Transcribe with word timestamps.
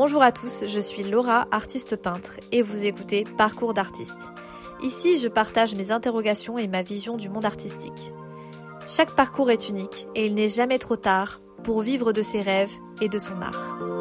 Bonjour 0.00 0.22
à 0.22 0.30
tous, 0.30 0.62
je 0.64 0.78
suis 0.78 1.02
Laura, 1.02 1.48
artiste 1.50 1.96
peintre, 1.96 2.38
et 2.52 2.62
vous 2.62 2.84
écoutez 2.84 3.24
Parcours 3.36 3.74
d'artiste. 3.74 4.32
Ici, 4.80 5.18
je 5.18 5.26
partage 5.26 5.74
mes 5.74 5.90
interrogations 5.90 6.56
et 6.56 6.68
ma 6.68 6.82
vision 6.82 7.16
du 7.16 7.28
monde 7.28 7.44
artistique. 7.44 8.12
Chaque 8.86 9.16
parcours 9.16 9.50
est 9.50 9.68
unique 9.68 10.06
et 10.14 10.26
il 10.26 10.34
n'est 10.34 10.48
jamais 10.48 10.78
trop 10.78 10.94
tard 10.94 11.40
pour 11.64 11.80
vivre 11.80 12.12
de 12.12 12.22
ses 12.22 12.40
rêves 12.40 12.70
et 13.00 13.08
de 13.08 13.18
son 13.18 13.40
art. 13.40 13.97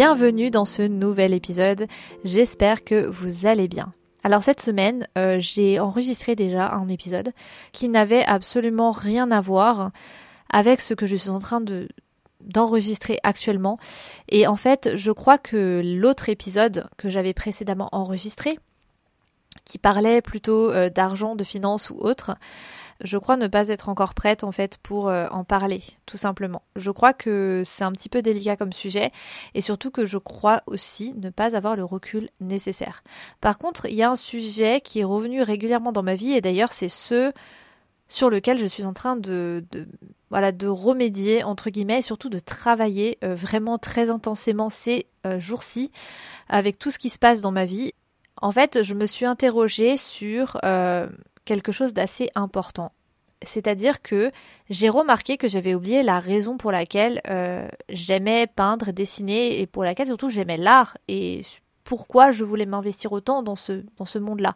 Bienvenue 0.00 0.50
dans 0.50 0.64
ce 0.64 0.80
nouvel 0.80 1.34
épisode, 1.34 1.86
j'espère 2.24 2.84
que 2.84 3.06
vous 3.06 3.44
allez 3.44 3.68
bien. 3.68 3.92
Alors 4.24 4.42
cette 4.42 4.62
semaine, 4.62 5.06
euh, 5.18 5.36
j'ai 5.40 5.78
enregistré 5.78 6.34
déjà 6.34 6.72
un 6.72 6.88
épisode 6.88 7.34
qui 7.72 7.90
n'avait 7.90 8.24
absolument 8.24 8.92
rien 8.92 9.30
à 9.30 9.42
voir 9.42 9.90
avec 10.48 10.80
ce 10.80 10.94
que 10.94 11.04
je 11.04 11.16
suis 11.16 11.28
en 11.28 11.38
train 11.38 11.60
de 11.60 11.86
d'enregistrer 12.40 13.18
actuellement. 13.24 13.76
Et 14.30 14.46
en 14.46 14.56
fait, 14.56 14.96
je 14.96 15.12
crois 15.12 15.36
que 15.36 15.82
l'autre 15.84 16.30
épisode 16.30 16.88
que 16.96 17.10
j'avais 17.10 17.34
précédemment 17.34 17.90
enregistré, 17.92 18.58
qui 19.64 19.78
parlait 19.78 20.22
plutôt 20.22 20.70
euh, 20.70 20.90
d'argent, 20.90 21.36
de 21.36 21.44
finances 21.44 21.90
ou 21.90 21.96
autre, 21.98 22.36
je 23.02 23.16
crois 23.18 23.36
ne 23.36 23.46
pas 23.46 23.68
être 23.68 23.88
encore 23.88 24.14
prête 24.14 24.44
en 24.44 24.52
fait 24.52 24.78
pour 24.82 25.08
euh, 25.08 25.26
en 25.30 25.44
parler, 25.44 25.82
tout 26.06 26.16
simplement. 26.16 26.62
Je 26.76 26.90
crois 26.90 27.12
que 27.12 27.62
c'est 27.64 27.84
un 27.84 27.92
petit 27.92 28.08
peu 28.08 28.20
délicat 28.20 28.56
comme 28.56 28.72
sujet 28.72 29.10
et 29.54 29.60
surtout 29.60 29.90
que 29.90 30.04
je 30.04 30.18
crois 30.18 30.62
aussi 30.66 31.14
ne 31.16 31.30
pas 31.30 31.56
avoir 31.56 31.76
le 31.76 31.84
recul 31.84 32.28
nécessaire. 32.40 33.02
Par 33.40 33.58
contre, 33.58 33.86
il 33.86 33.94
y 33.94 34.02
a 34.02 34.10
un 34.10 34.16
sujet 34.16 34.80
qui 34.80 35.00
est 35.00 35.04
revenu 35.04 35.42
régulièrement 35.42 35.92
dans 35.92 36.02
ma 36.02 36.14
vie 36.14 36.32
et 36.32 36.40
d'ailleurs 36.40 36.72
c'est 36.72 36.88
ce 36.88 37.32
sur 38.08 38.28
lequel 38.28 38.58
je 38.58 38.66
suis 38.66 38.86
en 38.86 38.92
train 38.92 39.14
de, 39.16 39.64
voilà 40.30 40.50
de 40.50 40.66
remédier 40.66 41.44
entre 41.44 41.70
guillemets 41.70 42.00
et 42.00 42.02
surtout 42.02 42.28
de 42.28 42.40
travailler 42.40 43.18
euh, 43.22 43.36
vraiment 43.36 43.78
très 43.78 44.10
intensément 44.10 44.68
ces 44.68 45.06
jours-ci 45.38 45.92
avec 46.48 46.78
tout 46.78 46.90
ce 46.90 46.98
qui 46.98 47.10
se 47.10 47.18
passe 47.18 47.40
dans 47.40 47.52
ma 47.52 47.66
vie. 47.66 47.92
En 48.40 48.52
fait, 48.52 48.82
je 48.82 48.94
me 48.94 49.06
suis 49.06 49.26
interrogée 49.26 49.96
sur 49.96 50.58
quelque 51.44 51.72
chose 51.72 51.92
d'assez 51.92 52.30
important. 52.34 52.92
C'est-à-dire 53.42 54.02
que 54.02 54.30
j'ai 54.68 54.88
remarqué 54.88 55.38
que 55.38 55.48
j'avais 55.48 55.74
oublié 55.74 56.02
la 56.02 56.20
raison 56.20 56.58
pour 56.58 56.72
laquelle 56.72 57.22
euh, 57.30 57.66
j'aimais 57.88 58.46
peindre, 58.46 58.92
dessiner 58.92 59.60
et 59.60 59.66
pour 59.66 59.82
laquelle 59.82 60.08
surtout 60.08 60.28
j'aimais 60.28 60.58
l'art 60.58 60.98
et 61.08 61.42
pourquoi 61.84 62.32
je 62.32 62.44
voulais 62.44 62.66
m'investir 62.66 63.12
autant 63.12 63.42
dans 63.42 63.56
ce, 63.56 63.82
dans 63.96 64.04
ce 64.04 64.18
monde-là. 64.18 64.54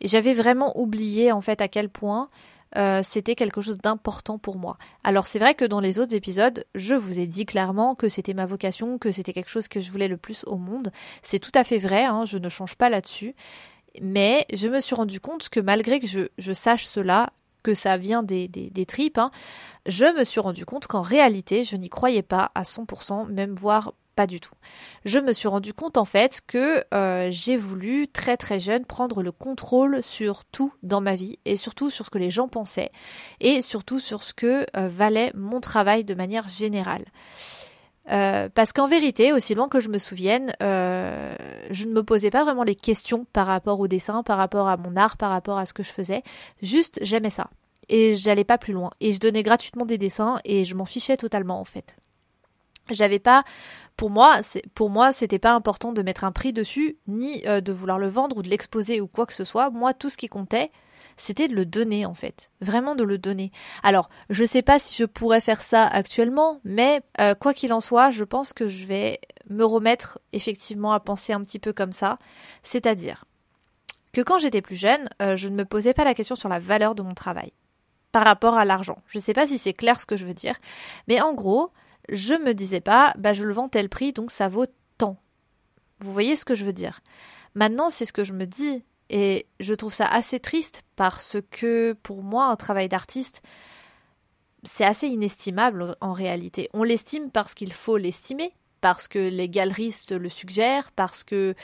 J'avais 0.00 0.32
vraiment 0.32 0.78
oublié 0.78 1.32
en 1.32 1.40
fait 1.40 1.60
à 1.60 1.66
quel 1.66 1.88
point 1.88 2.28
euh, 2.76 3.00
c'était 3.02 3.34
quelque 3.34 3.60
chose 3.60 3.78
d'important 3.78 4.38
pour 4.38 4.56
moi. 4.56 4.78
Alors 5.04 5.26
c'est 5.26 5.38
vrai 5.38 5.54
que 5.54 5.64
dans 5.64 5.80
les 5.80 5.98
autres 5.98 6.14
épisodes, 6.14 6.64
je 6.74 6.94
vous 6.94 7.20
ai 7.20 7.26
dit 7.26 7.44
clairement 7.44 7.94
que 7.94 8.08
c'était 8.08 8.34
ma 8.34 8.46
vocation, 8.46 8.98
que 8.98 9.10
c'était 9.10 9.32
quelque 9.32 9.50
chose 9.50 9.68
que 9.68 9.80
je 9.80 9.90
voulais 9.90 10.08
le 10.08 10.16
plus 10.16 10.44
au 10.44 10.56
monde. 10.56 10.90
C'est 11.22 11.38
tout 11.38 11.52
à 11.54 11.64
fait 11.64 11.78
vrai, 11.78 12.04
hein, 12.04 12.24
je 12.24 12.38
ne 12.38 12.48
change 12.48 12.76
pas 12.76 12.88
là-dessus. 12.88 13.34
Mais 14.00 14.46
je 14.52 14.68
me 14.68 14.80
suis 14.80 14.94
rendu 14.94 15.20
compte 15.20 15.48
que 15.50 15.60
malgré 15.60 16.00
que 16.00 16.06
je, 16.06 16.52
sache 16.52 16.86
cela, 16.86 17.32
que 17.62 17.74
ça 17.74 17.98
vient 17.98 18.22
des, 18.22 18.48
tripes, 18.88 19.18
hein, 19.18 19.30
je 19.86 20.06
me 20.16 20.24
suis 20.24 20.40
rendu 20.40 20.64
compte 20.64 20.86
qu'en 20.86 21.02
réalité, 21.02 21.64
je 21.64 21.76
n'y 21.76 21.90
croyais 21.90 22.22
pas 22.22 22.50
à 22.54 22.62
100%, 22.62 23.28
même 23.28 23.54
voire 23.54 23.92
pas 24.14 24.26
du 24.26 24.40
tout. 24.40 24.54
Je 25.04 25.18
me 25.18 25.32
suis 25.32 25.48
rendu 25.48 25.72
compte 25.74 25.96
en 25.96 26.04
fait 26.04 26.40
que 26.46 26.84
euh, 26.94 27.28
j'ai 27.30 27.56
voulu 27.56 28.08
très 28.08 28.36
très 28.36 28.60
jeune 28.60 28.84
prendre 28.84 29.22
le 29.22 29.32
contrôle 29.32 30.02
sur 30.02 30.44
tout 30.44 30.72
dans 30.82 31.00
ma 31.00 31.14
vie 31.14 31.38
et 31.44 31.56
surtout 31.56 31.90
sur 31.90 32.04
ce 32.04 32.10
que 32.10 32.18
les 32.18 32.30
gens 32.30 32.48
pensaient 32.48 32.90
et 33.40 33.62
surtout 33.62 33.98
sur 33.98 34.22
ce 34.22 34.34
que 34.34 34.66
euh, 34.76 34.88
valait 34.88 35.32
mon 35.34 35.60
travail 35.60 36.04
de 36.04 36.14
manière 36.14 36.48
générale. 36.48 37.04
Euh, 38.10 38.48
parce 38.52 38.72
qu'en 38.72 38.88
vérité, 38.88 39.32
aussi 39.32 39.54
loin 39.54 39.68
que 39.68 39.78
je 39.78 39.88
me 39.88 39.98
souvienne, 39.98 40.52
je 40.60 41.86
ne 41.86 41.92
me 41.92 42.02
posais 42.02 42.30
pas 42.30 42.42
vraiment 42.42 42.64
les 42.64 42.74
questions 42.74 43.26
par 43.32 43.46
rapport 43.46 43.78
au 43.78 43.86
dessin, 43.86 44.22
par 44.24 44.38
rapport 44.38 44.68
à 44.68 44.76
mon 44.76 44.96
art, 44.96 45.16
par 45.16 45.30
rapport 45.30 45.56
à 45.56 45.66
ce 45.66 45.72
que 45.72 45.84
je 45.84 45.92
faisais. 45.92 46.22
Juste, 46.62 46.98
j'aimais 47.02 47.30
ça. 47.30 47.48
Et 47.88 48.16
j'allais 48.16 48.44
pas 48.44 48.58
plus 48.58 48.72
loin. 48.72 48.90
Et 49.00 49.12
je 49.12 49.20
donnais 49.20 49.42
gratuitement 49.42 49.86
des 49.86 49.98
dessins 49.98 50.40
et 50.44 50.64
je 50.64 50.74
m'en 50.74 50.84
fichais 50.84 51.16
totalement 51.16 51.60
en 51.60 51.64
fait. 51.64 51.96
J'avais 52.90 53.18
pas, 53.18 53.44
pour 53.96 54.10
moi, 54.10 54.40
pour 54.74 54.90
moi, 54.90 55.12
c'était 55.12 55.38
pas 55.38 55.52
important 55.52 55.92
de 55.92 56.02
mettre 56.02 56.24
un 56.24 56.32
prix 56.32 56.52
dessus, 56.52 56.96
ni 57.06 57.46
euh, 57.46 57.60
de 57.60 57.72
vouloir 57.72 57.98
le 57.98 58.08
vendre 58.08 58.38
ou 58.38 58.42
de 58.42 58.48
l'exposer 58.48 59.00
ou 59.00 59.06
quoi 59.06 59.26
que 59.26 59.34
ce 59.34 59.44
soit. 59.44 59.70
Moi, 59.70 59.94
tout 59.94 60.08
ce 60.08 60.16
qui 60.16 60.28
comptait, 60.28 60.70
c'était 61.16 61.48
de 61.48 61.54
le 61.54 61.66
donner 61.66 62.06
en 62.06 62.14
fait, 62.14 62.50
vraiment 62.60 62.94
de 62.94 63.04
le 63.04 63.18
donner. 63.18 63.52
Alors, 63.82 64.08
je 64.30 64.44
sais 64.44 64.62
pas 64.62 64.78
si 64.78 64.94
je 64.94 65.04
pourrais 65.04 65.40
faire 65.40 65.62
ça 65.62 65.86
actuellement, 65.86 66.60
mais 66.64 67.02
euh, 67.20 67.34
quoi 67.34 67.54
qu'il 67.54 67.72
en 67.72 67.80
soit, 67.80 68.10
je 68.10 68.24
pense 68.24 68.52
que 68.52 68.68
je 68.68 68.86
vais 68.86 69.20
me 69.48 69.64
remettre 69.64 70.18
effectivement 70.32 70.92
à 70.92 71.00
penser 71.00 71.32
un 71.32 71.40
petit 71.40 71.58
peu 71.58 71.72
comme 71.72 71.92
ça, 71.92 72.18
c'est-à-dire 72.62 73.24
que 74.12 74.20
quand 74.20 74.38
j'étais 74.38 74.62
plus 74.62 74.76
jeune, 74.76 75.08
euh, 75.20 75.36
je 75.36 75.48
ne 75.48 75.56
me 75.56 75.64
posais 75.64 75.94
pas 75.94 76.04
la 76.04 76.14
question 76.14 76.36
sur 76.36 76.48
la 76.48 76.58
valeur 76.58 76.94
de 76.94 77.02
mon 77.02 77.14
travail 77.14 77.52
par 78.12 78.24
rapport 78.24 78.54
à 78.54 78.64
l'argent. 78.64 78.98
Je 79.06 79.18
sais 79.18 79.32
pas 79.32 79.46
si 79.46 79.58
c'est 79.58 79.72
clair 79.72 80.00
ce 80.00 80.06
que 80.06 80.16
je 80.16 80.26
veux 80.26 80.34
dire, 80.34 80.56
mais 81.08 81.20
en 81.20 81.32
gros, 81.32 81.72
je 82.08 82.34
me 82.34 82.54
disais 82.54 82.80
pas, 82.80 83.14
bah 83.18 83.32
je 83.32 83.44
le 83.44 83.52
vends 83.52 83.68
tel 83.68 83.88
prix, 83.88 84.12
donc 84.12 84.30
ça 84.30 84.48
vaut 84.48 84.66
tant. 84.98 85.18
Vous 86.00 86.12
voyez 86.12 86.36
ce 86.36 86.44
que 86.44 86.54
je 86.54 86.64
veux 86.64 86.72
dire? 86.72 87.00
Maintenant, 87.54 87.90
c'est 87.90 88.06
ce 88.06 88.12
que 88.12 88.24
je 88.24 88.32
me 88.32 88.46
dis. 88.46 88.84
Et 89.14 89.46
je 89.60 89.74
trouve 89.74 89.92
ça 89.92 90.06
assez 90.06 90.40
triste 90.40 90.84
parce 90.96 91.36
que 91.50 91.92
pour 92.02 92.22
moi, 92.22 92.46
un 92.46 92.56
travail 92.56 92.88
d'artiste, 92.88 93.42
c'est 94.62 94.86
assez 94.86 95.06
inestimable 95.06 95.96
en 96.00 96.12
réalité. 96.12 96.70
On 96.72 96.82
l'estime 96.82 97.30
parce 97.30 97.52
qu'il 97.52 97.74
faut 97.74 97.98
l'estimer, 97.98 98.54
parce 98.82 99.06
que 99.06 99.20
les 99.20 99.48
galeristes 99.48 100.10
le 100.10 100.28
suggèrent, 100.28 100.90
parce 100.90 101.22
que 101.22 101.54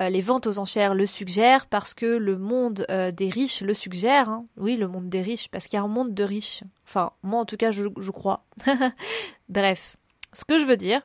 euh, 0.00 0.08
les 0.08 0.22
ventes 0.22 0.46
aux 0.46 0.58
enchères 0.58 0.94
le 0.94 1.06
suggèrent, 1.06 1.66
parce 1.66 1.92
que 1.92 2.06
le 2.06 2.38
monde 2.38 2.86
euh, 2.90 3.12
des 3.12 3.28
riches 3.28 3.60
le 3.60 3.74
suggère. 3.74 4.30
Hein. 4.30 4.46
Oui, 4.56 4.76
le 4.76 4.88
monde 4.88 5.08
des 5.10 5.20
riches, 5.20 5.48
parce 5.50 5.66
qu'il 5.66 5.76
y 5.76 5.80
a 5.80 5.84
un 5.84 5.88
monde 5.88 6.14
de 6.14 6.24
riches. 6.24 6.64
Enfin, 6.84 7.12
moi 7.22 7.40
en 7.40 7.44
tout 7.44 7.58
cas, 7.58 7.70
je, 7.70 8.10
crois. 8.10 8.46
Bref, 9.50 9.96
ce 10.32 10.46
que 10.46 10.58
je 10.58 10.64
veux 10.64 10.78
dire, 10.78 11.02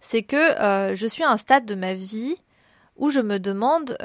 c'est 0.00 0.22
que 0.22 0.36
euh, 0.36 0.94
je 0.94 1.06
suis 1.06 1.24
à 1.24 1.30
un 1.30 1.38
stade 1.38 1.64
de 1.64 1.74
ma 1.74 1.94
vie 1.94 2.36
où 2.96 3.08
je 3.08 3.20
me 3.20 3.38
demande 3.38 3.96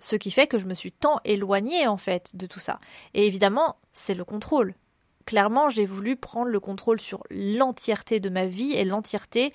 ce 0.00 0.16
qui 0.16 0.32
fait 0.32 0.48
que 0.48 0.58
je 0.58 0.66
me 0.66 0.74
suis 0.74 0.90
tant 0.90 1.20
éloignée 1.24 1.86
en 1.86 1.96
fait 1.96 2.34
de 2.34 2.46
tout 2.46 2.58
ça. 2.58 2.80
Et 3.14 3.28
évidemment, 3.28 3.76
c'est 3.92 4.14
le 4.14 4.24
contrôle. 4.24 4.74
Clairement, 5.26 5.68
j'ai 5.68 5.86
voulu 5.86 6.16
prendre 6.16 6.50
le 6.50 6.60
contrôle 6.60 7.00
sur 7.00 7.22
l'entièreté 7.30 8.20
de 8.20 8.28
ma 8.28 8.46
vie 8.46 8.72
et 8.72 8.84
l'entièreté 8.84 9.52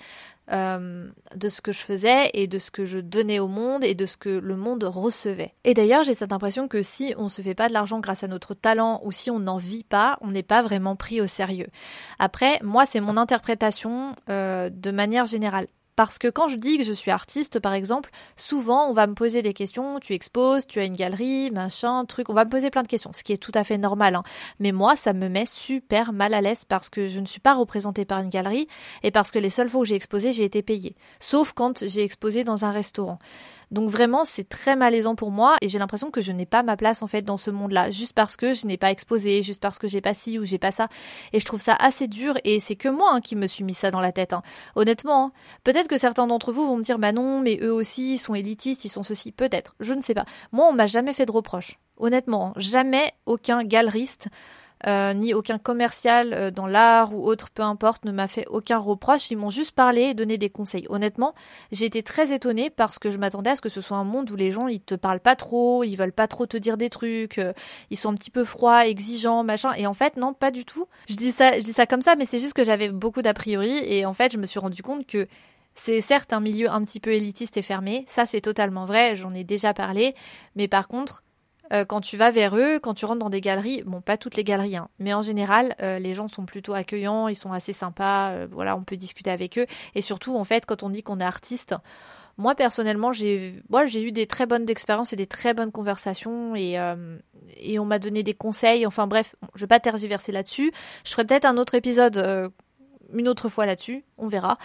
euh, 0.52 1.08
de 1.36 1.48
ce 1.48 1.60
que 1.60 1.70
je 1.70 1.78
faisais 1.78 2.30
et 2.34 2.48
de 2.48 2.58
ce 2.58 2.72
que 2.72 2.84
je 2.84 2.98
donnais 2.98 3.38
au 3.38 3.46
monde 3.46 3.84
et 3.84 3.94
de 3.94 4.04
ce 4.04 4.16
que 4.16 4.30
le 4.30 4.56
monde 4.56 4.82
recevait. 4.82 5.54
Et 5.62 5.74
d'ailleurs, 5.74 6.02
j'ai 6.02 6.14
cette 6.14 6.32
impression 6.32 6.66
que 6.66 6.82
si 6.82 7.14
on 7.16 7.28
se 7.28 7.40
fait 7.40 7.54
pas 7.54 7.68
de 7.68 7.72
l'argent 7.72 8.00
grâce 8.00 8.24
à 8.24 8.28
notre 8.28 8.54
talent 8.54 9.00
ou 9.04 9.12
si 9.12 9.30
on 9.30 9.38
n'en 9.38 9.58
vit 9.58 9.84
pas, 9.84 10.18
on 10.22 10.32
n'est 10.32 10.42
pas 10.42 10.62
vraiment 10.62 10.96
pris 10.96 11.20
au 11.20 11.28
sérieux. 11.28 11.68
Après, 12.18 12.58
moi, 12.64 12.84
c'est 12.84 13.00
mon 13.00 13.16
interprétation 13.16 14.16
euh, 14.28 14.70
de 14.70 14.90
manière 14.90 15.26
générale. 15.26 15.68
Parce 16.00 16.18
que 16.18 16.28
quand 16.28 16.48
je 16.48 16.56
dis 16.56 16.78
que 16.78 16.82
je 16.82 16.94
suis 16.94 17.10
artiste, 17.10 17.60
par 17.60 17.74
exemple, 17.74 18.08
souvent 18.34 18.88
on 18.88 18.94
va 18.94 19.06
me 19.06 19.12
poser 19.12 19.42
des 19.42 19.52
questions, 19.52 20.00
tu 20.00 20.14
exposes, 20.14 20.66
tu 20.66 20.80
as 20.80 20.86
une 20.86 20.96
galerie, 20.96 21.50
machin, 21.50 22.06
truc, 22.06 22.30
on 22.30 22.32
va 22.32 22.46
me 22.46 22.50
poser 22.50 22.70
plein 22.70 22.82
de 22.82 22.88
questions, 22.88 23.12
ce 23.12 23.22
qui 23.22 23.34
est 23.34 23.36
tout 23.36 23.52
à 23.54 23.64
fait 23.64 23.76
normal. 23.76 24.14
Hein. 24.14 24.22
Mais 24.60 24.72
moi, 24.72 24.96
ça 24.96 25.12
me 25.12 25.28
met 25.28 25.44
super 25.44 26.14
mal 26.14 26.32
à 26.32 26.40
l'aise 26.40 26.64
parce 26.64 26.88
que 26.88 27.08
je 27.08 27.20
ne 27.20 27.26
suis 27.26 27.38
pas 27.38 27.52
représentée 27.52 28.06
par 28.06 28.20
une 28.20 28.30
galerie 28.30 28.66
et 29.02 29.10
parce 29.10 29.30
que 29.30 29.38
les 29.38 29.50
seules 29.50 29.68
fois 29.68 29.82
où 29.82 29.84
j'ai 29.84 29.94
exposé, 29.94 30.32
j'ai 30.32 30.44
été 30.44 30.62
payée. 30.62 30.96
Sauf 31.18 31.52
quand 31.52 31.86
j'ai 31.86 32.02
exposé 32.02 32.44
dans 32.44 32.64
un 32.64 32.70
restaurant. 32.70 33.18
Donc 33.70 33.88
vraiment, 33.88 34.24
c'est 34.24 34.48
très 34.48 34.74
malaisant 34.74 35.14
pour 35.14 35.30
moi 35.30 35.56
et 35.60 35.68
j'ai 35.68 35.78
l'impression 35.78 36.10
que 36.10 36.20
je 36.20 36.32
n'ai 36.32 36.46
pas 36.46 36.62
ma 36.62 36.76
place 36.76 37.02
en 37.02 37.06
fait 37.06 37.22
dans 37.22 37.36
ce 37.36 37.50
monde-là, 37.50 37.90
juste 37.90 38.12
parce 38.12 38.36
que 38.36 38.52
je 38.52 38.66
n'ai 38.66 38.76
pas 38.76 38.90
exposé, 38.90 39.42
juste 39.42 39.60
parce 39.60 39.78
que 39.78 39.86
j'ai 39.86 40.00
pas 40.00 40.14
ci 40.14 40.38
ou 40.38 40.44
j'ai 40.44 40.58
pas 40.58 40.72
ça. 40.72 40.88
Et 41.32 41.40
je 41.40 41.44
trouve 41.44 41.60
ça 41.60 41.76
assez 41.78 42.08
dur 42.08 42.36
et 42.44 42.58
c'est 42.58 42.76
que 42.76 42.88
moi 42.88 43.10
hein, 43.12 43.20
qui 43.20 43.36
me 43.36 43.46
suis 43.46 43.62
mis 43.62 43.74
ça 43.74 43.90
dans 43.90 44.00
la 44.00 44.12
tête. 44.12 44.32
Hein. 44.32 44.42
Honnêtement, 44.74 45.26
hein. 45.26 45.32
peut-être 45.62 45.88
que 45.88 45.98
certains 45.98 46.26
d'entre 46.26 46.52
vous 46.52 46.66
vont 46.66 46.76
me 46.76 46.82
dire 46.82 46.98
bah 46.98 47.12
non, 47.12 47.40
mais 47.40 47.58
eux 47.62 47.72
aussi 47.72 48.14
ils 48.14 48.18
sont 48.18 48.34
élitistes, 48.34 48.84
ils 48.84 48.90
sont 48.90 49.04
ceci, 49.04 49.30
peut-être, 49.30 49.76
je 49.80 49.94
ne 49.94 50.00
sais 50.00 50.14
pas. 50.14 50.24
Moi, 50.52 50.66
on 50.68 50.72
m'a 50.72 50.86
jamais 50.86 51.12
fait 51.12 51.26
de 51.26 51.32
reproches. 51.32 51.78
Honnêtement, 51.96 52.54
jamais 52.56 53.12
aucun 53.26 53.62
galeriste 53.62 54.28
euh, 54.86 55.12
ni 55.12 55.34
aucun 55.34 55.58
commercial 55.58 56.32
euh, 56.32 56.50
dans 56.50 56.66
l'art 56.66 57.14
ou 57.14 57.26
autre, 57.26 57.50
peu 57.50 57.62
importe, 57.62 58.04
ne 58.04 58.12
m'a 58.12 58.28
fait 58.28 58.46
aucun 58.48 58.78
reproche. 58.78 59.30
Ils 59.30 59.36
m'ont 59.36 59.50
juste 59.50 59.72
parlé 59.72 60.02
et 60.02 60.14
donné 60.14 60.38
des 60.38 60.50
conseils. 60.50 60.86
Honnêtement, 60.88 61.34
j'ai 61.70 61.84
été 61.84 62.02
très 62.02 62.32
étonnée 62.32 62.70
parce 62.70 62.98
que 62.98 63.10
je 63.10 63.18
m'attendais 63.18 63.50
à 63.50 63.56
ce 63.56 63.60
que 63.60 63.68
ce 63.68 63.80
soit 63.80 63.98
un 63.98 64.04
monde 64.04 64.30
où 64.30 64.36
les 64.36 64.50
gens 64.50 64.68
ils 64.68 64.80
te 64.80 64.94
parlent 64.94 65.20
pas 65.20 65.36
trop, 65.36 65.84
ils 65.84 65.96
veulent 65.96 66.12
pas 66.12 66.28
trop 66.28 66.46
te 66.46 66.56
dire 66.56 66.76
des 66.76 66.90
trucs, 66.90 67.38
euh, 67.38 67.52
ils 67.90 67.98
sont 67.98 68.10
un 68.10 68.14
petit 68.14 68.30
peu 68.30 68.44
froids, 68.44 68.86
exigeants, 68.86 69.44
machin. 69.44 69.72
Et 69.76 69.86
en 69.86 69.94
fait, 69.94 70.16
non, 70.16 70.32
pas 70.32 70.50
du 70.50 70.64
tout. 70.64 70.86
Je 71.08 71.16
dis 71.16 71.32
ça, 71.32 71.58
je 71.58 71.64
dis 71.64 71.72
ça 71.72 71.86
comme 71.86 72.02
ça, 72.02 72.16
mais 72.16 72.26
c'est 72.26 72.38
juste 72.38 72.54
que 72.54 72.64
j'avais 72.64 72.88
beaucoup 72.88 73.22
d'a 73.22 73.34
priori 73.34 73.80
et 73.84 74.06
en 74.06 74.14
fait, 74.14 74.32
je 74.32 74.38
me 74.38 74.46
suis 74.46 74.58
rendu 74.58 74.82
compte 74.82 75.06
que 75.06 75.26
C'est 75.74 76.00
certes 76.00 76.32
un 76.32 76.40
milieu 76.40 76.68
un 76.70 76.82
petit 76.82 77.00
peu 77.00 77.12
élitiste 77.12 77.56
et 77.56 77.62
fermé, 77.62 78.04
ça 78.08 78.26
c'est 78.26 78.40
totalement 78.40 78.84
vrai, 78.84 79.16
j'en 79.16 79.32
ai 79.34 79.44
déjà 79.44 79.72
parlé, 79.72 80.14
mais 80.56 80.68
par 80.68 80.88
contre, 80.88 81.22
euh, 81.72 81.84
quand 81.84 82.00
tu 82.00 82.16
vas 82.16 82.30
vers 82.30 82.56
eux, 82.56 82.78
quand 82.80 82.94
tu 82.94 83.04
rentres 83.04 83.20
dans 83.20 83.30
des 83.30 83.40
galeries, 83.40 83.82
bon, 83.84 84.00
pas 84.00 84.16
toutes 84.16 84.36
les 84.36 84.44
galeries, 84.44 84.76
hein, 84.76 84.88
mais 84.98 85.14
en 85.14 85.22
général, 85.22 85.74
euh, 85.82 85.98
les 85.98 86.14
gens 86.14 86.28
sont 86.28 86.44
plutôt 86.44 86.74
accueillants, 86.74 87.28
ils 87.28 87.36
sont 87.36 87.52
assez 87.52 87.72
sympas, 87.72 88.30
euh, 88.30 88.46
voilà, 88.50 88.76
on 88.76 88.82
peut 88.82 88.96
discuter 88.96 89.30
avec 89.30 89.58
eux. 89.58 89.66
Et 89.94 90.00
surtout, 90.00 90.36
en 90.36 90.44
fait, 90.44 90.66
quand 90.66 90.82
on 90.82 90.90
dit 90.90 91.02
qu'on 91.02 91.20
est 91.20 91.24
artiste, 91.24 91.74
moi 92.38 92.54
personnellement, 92.54 93.12
j'ai, 93.12 93.54
moi, 93.68 93.86
j'ai 93.86 94.02
eu 94.02 94.12
des 94.12 94.26
très 94.26 94.46
bonnes 94.46 94.68
expériences 94.68 95.12
et 95.12 95.16
des 95.16 95.26
très 95.26 95.52
bonnes 95.54 95.72
conversations 95.72 96.56
et, 96.56 96.78
et 97.58 97.78
on 97.78 97.84
m'a 97.84 97.98
donné 97.98 98.22
des 98.22 98.32
conseils. 98.32 98.86
Enfin 98.86 99.06
bref, 99.06 99.36
je 99.54 99.60
vais 99.60 99.66
pas 99.66 99.80
tergiverser 99.80 100.32
là-dessus. 100.32 100.72
Je 101.04 101.10
ferai 101.10 101.26
peut-être 101.26 101.44
un 101.44 101.58
autre 101.58 101.74
épisode 101.74 102.50
une 103.14 103.28
autre 103.28 103.48
fois 103.48 103.66
là-dessus, 103.66 104.04
on 104.18 104.28
verra. 104.28 104.58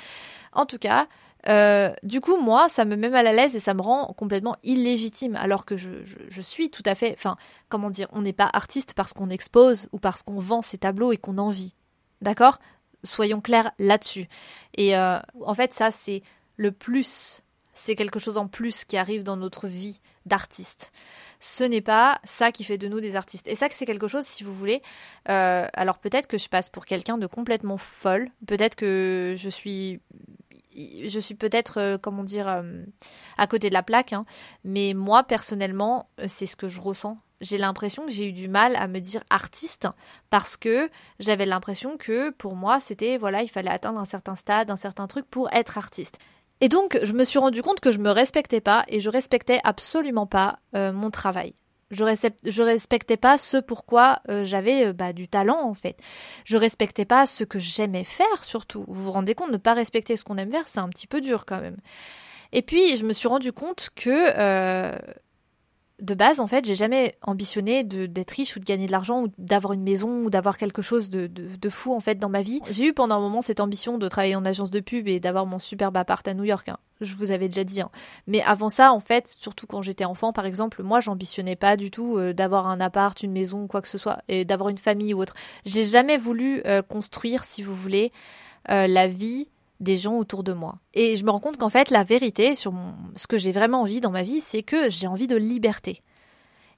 En 0.54 0.66
tout 0.66 0.78
cas, 0.78 1.08
euh, 1.48 1.94
du 2.04 2.22
coup, 2.22 2.38
moi, 2.38 2.70
ça 2.70 2.86
me 2.86 2.96
met 2.96 3.10
mal 3.10 3.28
à 3.28 3.34
l'aise 3.34 3.56
et 3.56 3.60
ça 3.60 3.74
me 3.74 3.82
rend 3.82 4.14
complètement 4.14 4.56
illégitime, 4.64 5.36
alors 5.36 5.66
que 5.66 5.78
je, 5.78 6.04
je, 6.04 6.42
suis 6.42 6.70
tout 6.70 6.84
à 6.86 6.96
fait, 6.96 7.14
enfin, 7.18 7.38
comment 7.70 7.90
dire, 7.90 8.08
on 8.12 8.22
n'est 8.22 8.34
pas 8.34 8.50
artiste 8.52 8.94
parce 8.94 9.14
qu'on 9.14 9.30
expose 9.30 9.88
ou 9.92 10.00
parce 10.00 10.24
qu'on 10.24 10.40
vend 10.40 10.62
ses 10.62 10.78
tableaux 10.78 11.12
et 11.12 11.18
qu'on 11.18 11.38
en 11.38 11.50
vit. 11.50 11.76
D'accord? 12.22 12.60
Soyons 13.04 13.42
clairs 13.42 13.72
là-dessus. 13.78 14.28
Et 14.76 14.98
euh, 14.98 15.20
en 15.42 15.54
fait, 15.54 15.74
ça, 15.74 15.92
c'est 15.92 16.24
le 16.58 16.72
plus, 16.72 17.44
c'est 17.76 17.96
quelque 17.96 18.20
chose 18.20 18.38
en 18.38 18.48
plus 18.48 18.84
qui 18.84 18.98
arrive 18.98 19.24
dans 19.24 19.38
notre 19.38 19.68
vie 19.68 20.00
d'artiste. 20.26 20.92
Ce 21.40 21.64
n'est 21.64 21.82
pas 21.82 22.20
ça 22.24 22.52
qui 22.52 22.64
fait 22.64 22.80
de 22.80 22.88
nous 22.88 23.00
des 23.00 23.16
artistes. 23.16 23.48
Et 23.48 23.56
ça, 23.56 23.68
c'est 23.70 23.86
quelque 23.86 24.08
chose, 24.08 24.26
si 24.26 24.44
vous 24.44 24.54
voulez. 24.54 24.82
Euh, 25.30 25.68
alors 25.74 26.00
peut-être 26.00 26.26
que 26.26 26.40
je 26.40 26.50
passe 26.50 26.70
pour 26.70 26.86
quelqu'un 26.88 27.20
de 27.20 27.28
complètement 27.28 27.78
folle. 27.78 28.30
Peut-être 28.48 28.76
que 28.76 29.36
je 29.38 29.50
suis 29.50 30.00
je 30.76 31.20
suis 31.20 31.36
peut-être, 31.36 31.80
euh, 31.80 31.98
comment 31.98 32.24
dire, 32.24 32.48
euh, 32.48 32.84
à 33.38 33.48
côté 33.48 33.70
de 33.70 33.74
la 33.74 33.84
plaque, 33.84 34.14
hein. 34.14 34.26
mais 34.64 34.94
moi, 34.94 35.24
personnellement, 35.24 36.10
euh, 36.20 36.26
c'est 36.28 36.46
ce 36.46 36.56
que 36.56 36.68
je 36.68 36.82
ressens. 36.82 37.18
J'ai 37.42 37.58
l'impression 37.58 38.06
que 38.06 38.12
j'ai 38.12 38.30
eu 38.30 38.34
du 38.34 38.48
mal 38.48 38.76
à 38.78 38.88
me 38.88 39.00
dire 39.00 39.22
artiste 39.30 39.88
parce 40.30 40.56
que 40.56 40.90
j'avais 41.20 41.46
l'impression 41.46 41.98
que 41.98 42.30
pour 42.32 42.56
moi, 42.56 42.80
c'était, 42.80 43.18
voilà, 43.18 43.44
il 43.44 43.50
fallait 43.50 43.72
atteindre 43.72 44.00
un 44.00 44.06
certain 44.06 44.36
stade, 44.36 44.72
un 44.72 44.78
certain 44.78 45.08
truc 45.08 45.26
pour 45.30 45.54
être 45.54 45.78
artiste. 45.78 46.18
Et 46.62 46.70
donc, 46.70 46.98
je 47.04 47.12
me 47.12 47.26
suis 47.26 47.40
rendu 47.40 47.62
compte 47.62 47.82
que 47.82 47.92
je 47.92 48.00
me 48.00 48.10
respectais 48.10 48.62
pas 48.62 48.86
et 48.88 49.02
je 49.02 49.10
respectais 49.10 49.60
absolument 49.66 50.26
pas 50.26 50.60
mon 50.74 51.12
travail. 51.12 51.54
Je, 51.92 52.62
respectais 52.64 53.18
pas 53.18 53.38
ce 53.38 53.58
pourquoi 53.58 54.20
euh, 54.30 54.44
j'avais 54.44 54.88
euh, 54.88 54.94
bah, 54.94 55.14
du 55.14 55.28
talent 55.28 55.62
en 55.62 55.76
fait. 55.76 55.98
Je 56.44 56.58
respectais 56.58 57.06
pas 57.06 57.26
ce 57.28 57.44
que 57.44 57.60
j'aimais 57.60 58.04
faire 58.04 58.44
surtout. 58.44 58.86
Vous 58.88 59.04
vous 59.04 59.12
rendez 59.12 59.36
compte, 59.36 59.52
ne 59.52 59.58
pas 59.58 59.74
respecter 59.74 60.18
ce 60.18 60.24
qu'on 60.24 60.38
aime 60.38 60.52
faire, 60.52 60.68
c'est 60.68 60.80
un 60.80 60.90
petit 60.90 61.08
peu 61.08 61.22
dur 61.22 61.46
quand 61.46 61.62
même. 61.62 61.78
Et 62.52 62.64
puis 62.64 62.98
je 62.98 63.06
me 63.06 63.14
suis 63.14 63.28
rendu 63.28 63.52
compte 63.52 63.90
que 63.96 64.10
euh, 64.10 64.98
de 66.06 66.14
base, 66.14 66.40
en 66.40 66.48
fait, 66.48 66.66
j'ai 66.66 66.76
jamais 66.76 67.16
ambitionné 67.22 67.84
d'être 67.84 68.32
riche 68.32 68.56
ou 68.56 68.60
de 68.60 68.66
gagner 68.66 68.86
de 68.86 68.92
l'argent 68.92 69.24
ou 69.24 69.28
d'avoir 69.38 69.74
une 69.74 69.84
maison 69.84 70.24
ou 70.24 70.30
d'avoir 70.30 70.58
quelque 70.58 70.82
chose 70.82 71.10
de, 71.10 71.28
de, 71.28 71.70
fou 71.70 71.94
en 71.94 72.00
fait 72.00 72.16
dans 72.16 72.30
ma 72.30 72.42
vie. 72.42 72.62
J'ai 72.70 72.88
eu 72.88 72.94
pendant 72.94 73.16
un 73.16 73.20
moment 73.20 73.42
cette 73.42 73.60
ambition 73.60 73.98
de 73.98 74.08
travailler 74.08 74.36
en 74.36 74.46
agence 74.46 74.72
de 74.72 74.80
pub 74.80 75.08
et 75.08 75.20
d'avoir 75.20 75.46
mon 75.46 75.60
superbe 75.60 75.98
appart 75.98 76.26
à 76.28 76.34
New 76.34 76.44
York. 76.44 76.70
Hein. 76.70 76.78
Je 77.02 77.16
vous 77.16 77.32
avais 77.32 77.48
déjà 77.48 77.64
dit. 77.64 77.82
Hein. 77.82 77.90
Mais 78.28 78.42
avant 78.44 78.70
ça, 78.70 78.94
en 78.94 79.00
fait, 79.00 79.28
surtout 79.28 79.68
quand 79.68 79.82
j'étais 79.82 80.06
enfant, 80.06 80.32
par 80.32 80.46
exemple, 80.46 80.84
moi, 80.84 81.02
j'ambitionnais 81.02 81.56
pas 81.56 81.76
du 81.76 81.92
tout 81.92 82.18
euh, 82.18 82.34
d'avoir 82.34 82.68
un 82.68 82.80
appart, 82.80 83.22
une 83.24 83.32
maison 83.32 83.64
ou 83.64 83.68
quoi 83.68 83.82
que 83.82 83.90
ce 83.90 83.98
soit, 83.98 84.20
et 84.28 84.46
d'avoir 84.46 84.70
une 84.70 84.78
famille 84.78 85.14
ou 85.14 85.22
autre. 85.22 85.34
J'ai 85.66 85.84
jamais 85.84 86.18
voulu 86.18 86.62
euh, 86.66 86.82
construire, 86.82 87.44
si 87.44 87.64
vous 87.64 87.76
voulez, 87.76 88.12
euh, 88.70 88.88
la 88.88 89.08
vie 89.08 89.50
des 89.80 89.98
gens 89.98 90.18
autour 90.18 90.44
de 90.44 90.54
moi. 90.54 90.78
Et 90.94 91.16
je 91.16 91.26
me 91.26 91.32
rends 91.32 91.40
compte 91.40 91.58
qu'en 91.58 91.70
fait, 91.70 91.90
la 91.90 92.04
vérité 92.04 92.56
sur 92.56 92.74
ce 93.16 93.28
que 93.28 93.38
j'ai 93.38 93.52
vraiment 93.52 93.82
envie 93.82 94.02
dans 94.02 94.12
ma 94.12 94.24
vie, 94.24 94.42
c'est 94.42 94.64
que 94.64 94.90
j'ai 94.90 95.08
envie 95.08 95.28
de 95.28 95.36
liberté. 95.36 96.02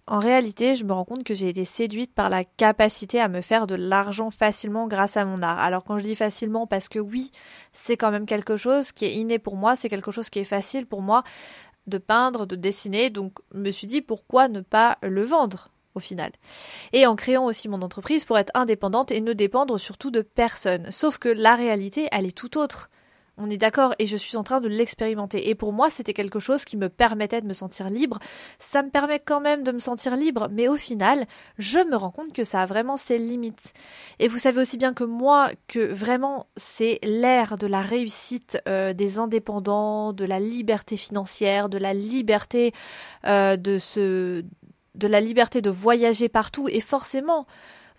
En 0.10 0.20
réalité, 0.20 0.76
je 0.76 0.86
me 0.86 0.94
rends 0.94 1.04
compte 1.04 1.26
que 1.26 1.34
j'ai 1.34 1.50
été 1.50 1.66
séduite 1.66 2.14
par 2.14 2.30
la 2.30 2.46
capacité 2.46 3.20
à 3.20 3.28
me 3.28 3.42
faire 3.42 3.68
de 3.68 3.76
l'argent 3.76 4.32
facilement 4.32 4.88
grâce 4.88 5.18
à 5.18 5.26
mon 5.26 5.42
art. 5.44 5.60
Alors 5.60 5.84
quand 5.84 5.98
je 6.00 6.06
dis 6.06 6.16
facilement, 6.16 6.66
parce 6.66 6.88
que 6.88 7.00
oui, 7.00 7.32
c'est 7.74 7.98
quand 7.98 8.12
même 8.12 8.26
quelque 8.26 8.56
chose 8.56 8.94
qui 8.94 9.04
est 9.04 9.16
inné 9.16 9.38
pour 9.38 9.58
moi, 9.58 9.76
c'est 9.76 9.90
quelque 9.90 10.12
chose 10.12 10.30
qui 10.30 10.40
est 10.40 10.46
facile 10.46 10.86
pour 10.86 11.02
moi 11.02 11.24
de 11.88 11.98
peindre, 11.98 12.46
de 12.46 12.56
dessiner, 12.56 13.10
donc 13.10 13.34
je 13.54 13.60
me 13.60 13.72
suis 13.72 13.88
dit 13.88 14.02
pourquoi 14.02 14.48
ne 14.48 14.62
pas 14.62 14.98
le 15.02 15.24
vendre? 15.24 15.70
Au 15.98 16.00
final. 16.00 16.32
Et 16.94 17.06
en 17.06 17.16
créant 17.16 17.46
aussi 17.46 17.68
mon 17.68 17.82
entreprise 17.82 18.24
pour 18.24 18.38
être 18.38 18.52
indépendante 18.54 19.12
et 19.12 19.20
ne 19.20 19.34
dépendre 19.34 19.78
surtout 19.78 20.12
de 20.12 20.22
personne. 20.22 20.92
Sauf 20.92 21.18
que 21.18 21.30
la 21.30 21.56
réalité, 21.56 22.08
elle 22.12 22.26
est 22.26 22.38
tout 22.38 22.58
autre. 22.58 22.90
On 23.40 23.52
est 23.52 23.58
d'accord 23.58 23.94
et 24.00 24.08
je 24.08 24.18
suis 24.18 24.36
en 24.36 24.44
train 24.44 24.62
de 24.62 24.68
l'expérimenter. 24.68 25.50
Et 25.50 25.56
pour 25.56 25.72
moi, 25.72 25.92
c'était 25.92 26.14
quelque 26.14 26.40
chose 26.40 26.66
qui 26.66 26.76
me 26.76 26.90
permettait 26.90 27.40
de 27.40 27.46
me 27.46 27.54
sentir 27.54 27.90
libre. 27.90 28.18
Ça 28.58 28.82
me 28.82 28.90
permet 28.90 29.20
quand 29.20 29.40
même 29.40 29.62
de 29.62 29.72
me 29.72 29.80
sentir 29.80 30.16
libre, 30.16 30.48
mais 30.52 30.68
au 30.68 30.76
final, 30.76 31.28
je 31.60 31.80
me 31.80 31.96
rends 31.96 32.10
compte 32.10 32.34
que 32.34 32.44
ça 32.44 32.64
a 32.64 32.66
vraiment 32.66 32.98
ses 32.98 33.20
limites. 33.20 33.74
Et 34.18 34.28
vous 34.28 34.40
savez 34.40 34.62
aussi 34.62 34.78
bien 34.78 34.94
que 34.94 35.04
moi 35.04 35.52
que 35.68 35.94
vraiment 35.94 36.48
c'est 36.58 37.00
l'ère 37.04 37.58
de 37.58 37.68
la 37.68 37.82
réussite 37.82 38.58
euh, 38.68 38.94
des 38.94 39.20
indépendants, 39.20 40.14
de 40.14 40.26
la 40.26 40.40
liberté 40.40 40.98
financière, 40.98 41.70
de 41.70 41.78
la 41.78 41.94
liberté 41.94 42.74
euh, 43.26 43.56
de 43.56 43.78
se 43.78 44.44
de 44.98 45.08
la 45.08 45.22
liberté 45.22 45.62
de 45.62 45.70
voyager 45.70 46.30
partout 46.30 46.68
et 46.70 46.82
forcément 46.82 47.48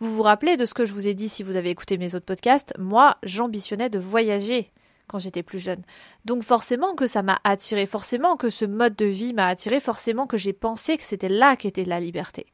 vous 0.01 0.15
vous 0.15 0.23
rappelez 0.23 0.57
de 0.57 0.65
ce 0.65 0.75
que 0.75 0.85
je 0.85 0.93
vous 0.93 1.09
ai 1.09 1.15
dit 1.15 1.29
si 1.29 1.43
vous 1.43 1.57
avez 1.57 1.71
écouté 1.71 1.99
mes 1.99 2.15
autres 2.15 2.25
podcasts, 2.25 2.73
moi 2.79 3.17
j'ambitionnais 3.25 3.91
de 3.91 3.99
voyager 3.99 4.71
quand 5.09 5.19
j'étais 5.19 5.43
plus 5.43 5.59
jeune. 5.59 5.83
Donc 6.25 6.43
forcément 6.43 6.95
que 6.95 7.07
ça 7.07 7.23
m'a 7.23 7.39
attiré, 7.43 7.87
forcément 7.87 8.37
que 8.37 8.51
ce 8.51 8.65
mode 8.65 8.95
de 8.95 9.07
vie 9.07 9.33
m'a 9.33 9.49
attiré, 9.49 9.81
forcément 9.81 10.27
que 10.27 10.37
j'ai 10.37 10.53
pensé 10.53 10.97
que 10.97 11.03
c'était 11.03 11.29
là 11.29 11.57
qu'était 11.57 11.85
la 11.85 11.99
liberté. 11.99 12.47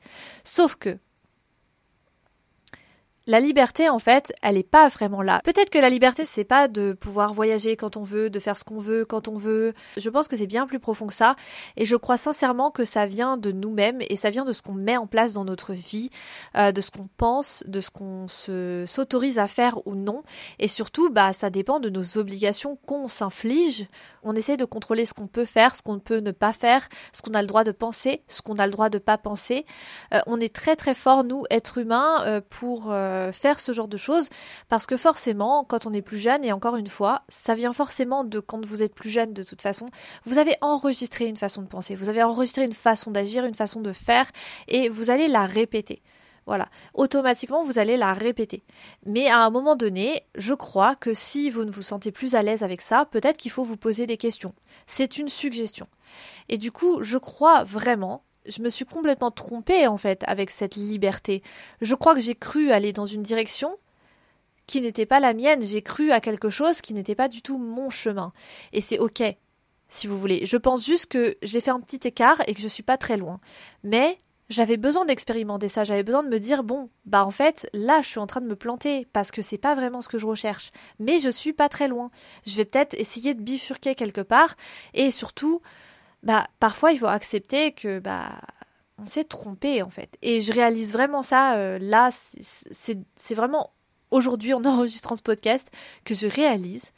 Sauf 0.44 0.76
que 0.76 0.98
la 3.26 3.40
liberté, 3.40 3.88
en 3.88 3.98
fait, 3.98 4.34
elle 4.42 4.56
n'est 4.56 4.62
pas 4.62 4.88
vraiment 4.88 5.22
là. 5.22 5.40
Peut-être 5.44 5.70
que 5.70 5.78
la 5.78 5.88
liberté, 5.88 6.24
c'est 6.26 6.44
pas 6.44 6.68
de 6.68 6.92
pouvoir 6.92 7.32
voyager 7.32 7.74
quand 7.74 7.96
on 7.96 8.02
veut, 8.02 8.28
de 8.28 8.38
faire 8.38 8.56
ce 8.56 8.64
qu'on 8.64 8.78
veut 8.78 9.06
quand 9.06 9.28
on 9.28 9.36
veut. 9.36 9.72
Je 9.96 10.10
pense 10.10 10.28
que 10.28 10.36
c'est 10.36 10.46
bien 10.46 10.66
plus 10.66 10.78
profond 10.78 11.06
que 11.06 11.14
ça. 11.14 11.34
Et 11.76 11.86
je 11.86 11.96
crois 11.96 12.18
sincèrement 12.18 12.70
que 12.70 12.84
ça 12.84 13.06
vient 13.06 13.38
de 13.38 13.50
nous-mêmes 13.50 14.00
et 14.10 14.16
ça 14.16 14.28
vient 14.28 14.44
de 14.44 14.52
ce 14.52 14.60
qu'on 14.60 14.74
met 14.74 14.98
en 14.98 15.06
place 15.06 15.32
dans 15.32 15.44
notre 15.44 15.72
vie, 15.72 16.10
euh, 16.56 16.70
de 16.70 16.82
ce 16.82 16.90
qu'on 16.90 17.08
pense, 17.16 17.64
de 17.66 17.80
ce 17.80 17.90
qu'on 17.90 18.28
se, 18.28 18.84
s'autorise 18.86 19.38
à 19.38 19.46
faire 19.46 19.86
ou 19.86 19.94
non. 19.94 20.22
Et 20.58 20.68
surtout, 20.68 21.08
bah, 21.08 21.32
ça 21.32 21.48
dépend 21.48 21.80
de 21.80 21.88
nos 21.88 22.18
obligations 22.18 22.76
qu'on 22.84 23.08
s'inflige. 23.08 23.86
On 24.22 24.34
essaie 24.34 24.58
de 24.58 24.64
contrôler 24.66 25.06
ce 25.06 25.14
qu'on 25.14 25.28
peut 25.28 25.44
faire, 25.46 25.76
ce 25.76 25.82
qu'on 25.82 25.98
peut 25.98 26.18
ne 26.18 26.30
pas 26.30 26.52
faire, 26.52 26.88
ce 27.12 27.22
qu'on 27.22 27.32
a 27.32 27.40
le 27.40 27.48
droit 27.48 27.64
de 27.64 27.72
penser, 27.72 28.22
ce 28.28 28.42
qu'on 28.42 28.56
a 28.56 28.66
le 28.66 28.72
droit 28.72 28.90
de 28.90 28.98
pas 28.98 29.16
penser. 29.16 29.64
Euh, 30.12 30.20
on 30.26 30.40
est 30.40 30.54
très 30.54 30.76
très 30.76 30.94
fort, 30.94 31.24
nous, 31.24 31.44
êtres 31.48 31.78
humains, 31.78 32.22
euh, 32.26 32.40
pour 32.50 32.92
euh, 33.14 33.32
faire 33.32 33.60
ce 33.60 33.72
genre 33.72 33.88
de 33.88 33.96
choses 33.96 34.28
parce 34.68 34.86
que 34.86 34.96
forcément, 34.96 35.64
quand 35.64 35.86
on 35.86 35.92
est 35.92 36.02
plus 36.02 36.18
jeune, 36.18 36.44
et 36.44 36.52
encore 36.52 36.76
une 36.76 36.88
fois, 36.88 37.22
ça 37.28 37.54
vient 37.54 37.72
forcément 37.72 38.24
de 38.24 38.40
quand 38.40 38.64
vous 38.64 38.82
êtes 38.82 38.94
plus 38.94 39.10
jeune 39.10 39.32
de 39.32 39.42
toute 39.42 39.62
façon, 39.62 39.86
vous 40.24 40.38
avez 40.38 40.56
enregistré 40.60 41.26
une 41.26 41.36
façon 41.36 41.62
de 41.62 41.68
penser, 41.68 41.94
vous 41.94 42.08
avez 42.08 42.22
enregistré 42.22 42.64
une 42.64 42.72
façon 42.72 43.10
d'agir, 43.10 43.44
une 43.44 43.54
façon 43.54 43.80
de 43.80 43.92
faire, 43.92 44.30
et 44.68 44.88
vous 44.88 45.10
allez 45.10 45.28
la 45.28 45.46
répéter. 45.46 46.02
Voilà, 46.46 46.68
automatiquement 46.92 47.64
vous 47.64 47.78
allez 47.78 47.96
la 47.96 48.12
répéter. 48.12 48.64
Mais 49.06 49.28
à 49.28 49.40
un 49.40 49.50
moment 49.50 49.76
donné, 49.76 50.22
je 50.34 50.52
crois 50.52 50.94
que 50.94 51.14
si 51.14 51.48
vous 51.48 51.64
ne 51.64 51.70
vous 51.70 51.82
sentez 51.82 52.12
plus 52.12 52.34
à 52.34 52.42
l'aise 52.42 52.62
avec 52.62 52.82
ça, 52.82 53.06
peut-être 53.06 53.38
qu'il 53.38 53.50
faut 53.50 53.64
vous 53.64 53.78
poser 53.78 54.06
des 54.06 54.18
questions. 54.18 54.54
C'est 54.86 55.16
une 55.16 55.28
suggestion. 55.28 55.86
Et 56.50 56.58
du 56.58 56.70
coup, 56.70 57.02
je 57.02 57.16
crois 57.16 57.64
vraiment 57.64 58.24
je 58.46 58.62
me 58.62 58.68
suis 58.68 58.84
complètement 58.84 59.30
trompée 59.30 59.86
en 59.86 59.96
fait 59.96 60.24
avec 60.26 60.50
cette 60.50 60.76
liberté. 60.76 61.42
Je 61.80 61.94
crois 61.94 62.14
que 62.14 62.20
j'ai 62.20 62.34
cru 62.34 62.72
aller 62.72 62.92
dans 62.92 63.06
une 63.06 63.22
direction 63.22 63.76
qui 64.66 64.80
n'était 64.80 65.06
pas 65.06 65.20
la 65.20 65.34
mienne, 65.34 65.62
j'ai 65.62 65.82
cru 65.82 66.10
à 66.10 66.20
quelque 66.20 66.50
chose 66.50 66.80
qui 66.80 66.94
n'était 66.94 67.14
pas 67.14 67.28
du 67.28 67.42
tout 67.42 67.58
mon 67.58 67.90
chemin. 67.90 68.32
Et 68.72 68.80
c'est 68.80 68.98
ok, 68.98 69.22
si 69.88 70.06
vous 70.06 70.18
voulez. 70.18 70.46
Je 70.46 70.56
pense 70.56 70.84
juste 70.84 71.06
que 71.06 71.36
j'ai 71.42 71.60
fait 71.60 71.70
un 71.70 71.80
petit 71.80 72.06
écart 72.06 72.40
et 72.46 72.54
que 72.54 72.60
je 72.60 72.68
suis 72.68 72.82
pas 72.82 72.96
très 72.96 73.16
loin. 73.16 73.40
Mais 73.82 74.16
j'avais 74.50 74.76
besoin 74.76 75.04
d'expérimenter 75.04 75.68
ça, 75.68 75.84
j'avais 75.84 76.02
besoin 76.02 76.22
de 76.22 76.28
me 76.28 76.38
dire 76.38 76.64
bon, 76.64 76.90
bah 77.06 77.24
en 77.24 77.30
fait, 77.30 77.68
là 77.72 78.02
je 78.02 78.08
suis 78.08 78.18
en 78.18 78.26
train 78.26 78.40
de 78.40 78.46
me 78.46 78.56
planter 78.56 79.06
parce 79.12 79.30
que 79.30 79.42
c'est 79.42 79.58
pas 79.58 79.74
vraiment 79.74 80.00
ce 80.00 80.08
que 80.08 80.18
je 80.18 80.26
recherche, 80.26 80.70
mais 80.98 81.20
je 81.20 81.30
suis 81.30 81.52
pas 81.52 81.68
très 81.68 81.88
loin. 81.88 82.10
Je 82.46 82.56
vais 82.56 82.64
peut-être 82.64 82.94
essayer 82.94 83.34
de 83.34 83.42
bifurquer 83.42 83.94
quelque 83.94 84.20
part 84.20 84.54
et 84.92 85.10
surtout 85.10 85.62
bah 86.24 86.46
parfois 86.58 86.92
il 86.92 86.98
faut 86.98 87.06
accepter 87.06 87.72
que 87.72 88.00
bah 88.00 88.40
on 88.98 89.06
s'est 89.06 89.24
trompé 89.24 89.82
en 89.82 89.90
fait. 89.90 90.16
Et 90.22 90.40
je 90.40 90.52
réalise 90.52 90.92
vraiment 90.92 91.22
ça 91.22 91.56
euh, 91.56 91.78
là, 91.80 92.10
c'est 92.10 93.34
vraiment 93.34 93.72
aujourd'hui 94.10 94.52
en 94.54 94.64
enregistrant 94.64 95.14
ce 95.14 95.22
podcast 95.22 95.70
que 96.04 96.14
je 96.14 96.26
réalise 96.26 96.92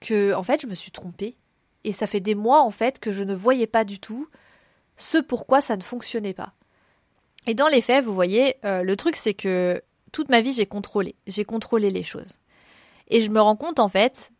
que 0.00 0.34
en 0.34 0.42
fait 0.42 0.60
je 0.62 0.66
me 0.66 0.74
suis 0.74 0.90
trompée 0.90 1.36
et 1.84 1.92
ça 1.92 2.06
fait 2.06 2.20
des 2.20 2.34
mois 2.34 2.62
en 2.62 2.70
fait 2.70 2.98
que 2.98 3.12
je 3.12 3.24
ne 3.24 3.34
voyais 3.34 3.66
pas 3.66 3.84
du 3.84 4.00
tout 4.00 4.28
ce 4.96 5.18
pourquoi 5.18 5.60
ça 5.60 5.76
ne 5.76 5.82
fonctionnait 5.82 6.34
pas. 6.34 6.52
Et 7.46 7.54
dans 7.54 7.68
les 7.68 7.80
faits, 7.80 8.04
vous 8.04 8.12
voyez, 8.12 8.56
euh, 8.66 8.82
le 8.82 8.96
truc 8.96 9.16
c'est 9.16 9.32
que 9.32 9.82
toute 10.12 10.28
ma 10.28 10.40
vie 10.40 10.52
j'ai 10.52 10.66
contrôlé, 10.66 11.14
j'ai 11.26 11.44
contrôlé 11.44 11.90
les 11.90 12.02
choses. 12.02 12.38
Et 13.08 13.20
je 13.20 13.30
me 13.30 13.40
rends 13.40 13.56
compte 13.56 13.78
en 13.78 13.88
fait 13.88 14.30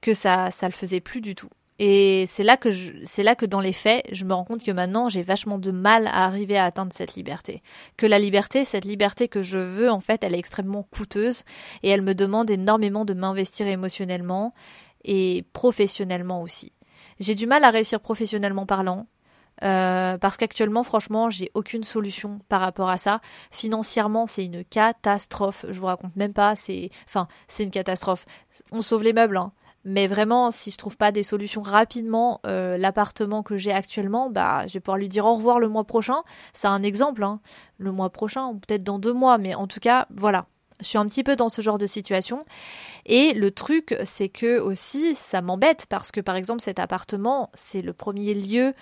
que 0.00 0.14
ça, 0.14 0.50
ça 0.50 0.66
le 0.66 0.72
faisait 0.72 1.00
plus 1.00 1.20
du 1.20 1.34
tout. 1.34 1.50
Et 1.78 2.26
c'est 2.26 2.42
là 2.42 2.56
que 2.56 2.70
c'est 3.04 3.22
là 3.22 3.36
que 3.36 3.46
dans 3.46 3.60
les 3.60 3.72
faits, 3.72 4.04
je 4.10 4.24
me 4.24 4.34
rends 4.34 4.44
compte 4.44 4.64
que 4.64 4.72
maintenant 4.72 5.08
j'ai 5.08 5.22
vachement 5.22 5.58
de 5.58 5.70
mal 5.70 6.08
à 6.08 6.24
arriver 6.24 6.58
à 6.58 6.64
atteindre 6.64 6.92
cette 6.92 7.14
liberté. 7.14 7.62
Que 7.96 8.06
la 8.06 8.18
liberté, 8.18 8.64
cette 8.64 8.84
liberté 8.84 9.28
que 9.28 9.42
je 9.42 9.58
veux, 9.58 9.90
en 9.90 10.00
fait, 10.00 10.24
elle 10.24 10.34
est 10.34 10.38
extrêmement 10.38 10.82
coûteuse 10.82 11.44
et 11.84 11.90
elle 11.90 12.02
me 12.02 12.14
demande 12.14 12.50
énormément 12.50 13.04
de 13.04 13.14
m'investir 13.14 13.68
émotionnellement 13.68 14.54
et 15.04 15.44
professionnellement 15.52 16.42
aussi. 16.42 16.72
J'ai 17.20 17.36
du 17.36 17.46
mal 17.46 17.62
à 17.62 17.70
réussir 17.70 18.00
professionnellement 18.00 18.66
parlant. 18.66 19.06
Euh, 19.64 20.18
parce 20.18 20.36
qu'actuellement, 20.36 20.84
franchement, 20.84 21.30
j'ai 21.30 21.50
aucune 21.54 21.82
solution 21.82 22.38
par 22.48 22.60
rapport 22.60 22.90
à 22.90 22.96
ça. 22.96 23.20
Financièrement, 23.50 24.28
c'est 24.28 24.44
une 24.44 24.64
catastrophe. 24.64 25.66
Je 25.68 25.80
vous 25.80 25.86
raconte 25.86 26.14
même 26.14 26.32
pas. 26.32 26.54
C'est, 26.54 26.90
enfin, 27.08 27.26
c'est 27.48 27.64
une 27.64 27.72
catastrophe. 27.72 28.24
On 28.70 28.82
sauve 28.82 29.02
les 29.02 29.12
meubles, 29.12 29.36
hein. 29.36 29.52
Mais 29.84 30.06
vraiment, 30.06 30.50
si 30.50 30.70
je 30.70 30.76
trouve 30.76 30.96
pas 30.96 31.12
des 31.12 31.22
solutions 31.22 31.62
rapidement, 31.62 32.40
euh, 32.46 32.76
l'appartement 32.76 33.42
que 33.42 33.56
j'ai 33.56 33.72
actuellement, 33.72 34.28
bah, 34.28 34.66
je 34.66 34.74
vais 34.74 34.80
pouvoir 34.80 34.98
lui 34.98 35.08
dire 35.08 35.24
au 35.24 35.34
revoir 35.34 35.60
le 35.60 35.68
mois 35.68 35.84
prochain. 35.84 36.22
C'est 36.52 36.66
un 36.66 36.82
exemple, 36.82 37.22
hein. 37.22 37.40
Le 37.78 37.92
mois 37.92 38.10
prochain, 38.10 38.54
peut-être 38.54 38.82
dans 38.82 38.98
deux 38.98 39.12
mois, 39.12 39.38
mais 39.38 39.54
en 39.54 39.66
tout 39.66 39.80
cas, 39.80 40.06
voilà. 40.14 40.46
Je 40.80 40.86
suis 40.86 40.98
un 40.98 41.06
petit 41.06 41.24
peu 41.24 41.36
dans 41.36 41.48
ce 41.48 41.60
genre 41.60 41.78
de 41.78 41.86
situation. 41.86 42.44
Et 43.06 43.34
le 43.34 43.50
truc, 43.50 43.96
c'est 44.04 44.28
que 44.28 44.58
aussi, 44.58 45.14
ça 45.14 45.42
m'embête 45.42 45.86
parce 45.88 46.12
que, 46.12 46.20
par 46.20 46.36
exemple, 46.36 46.60
cet 46.60 46.78
appartement, 46.78 47.50
c'est 47.54 47.82
le 47.82 47.92
premier 47.92 48.34
lieu, 48.34 48.74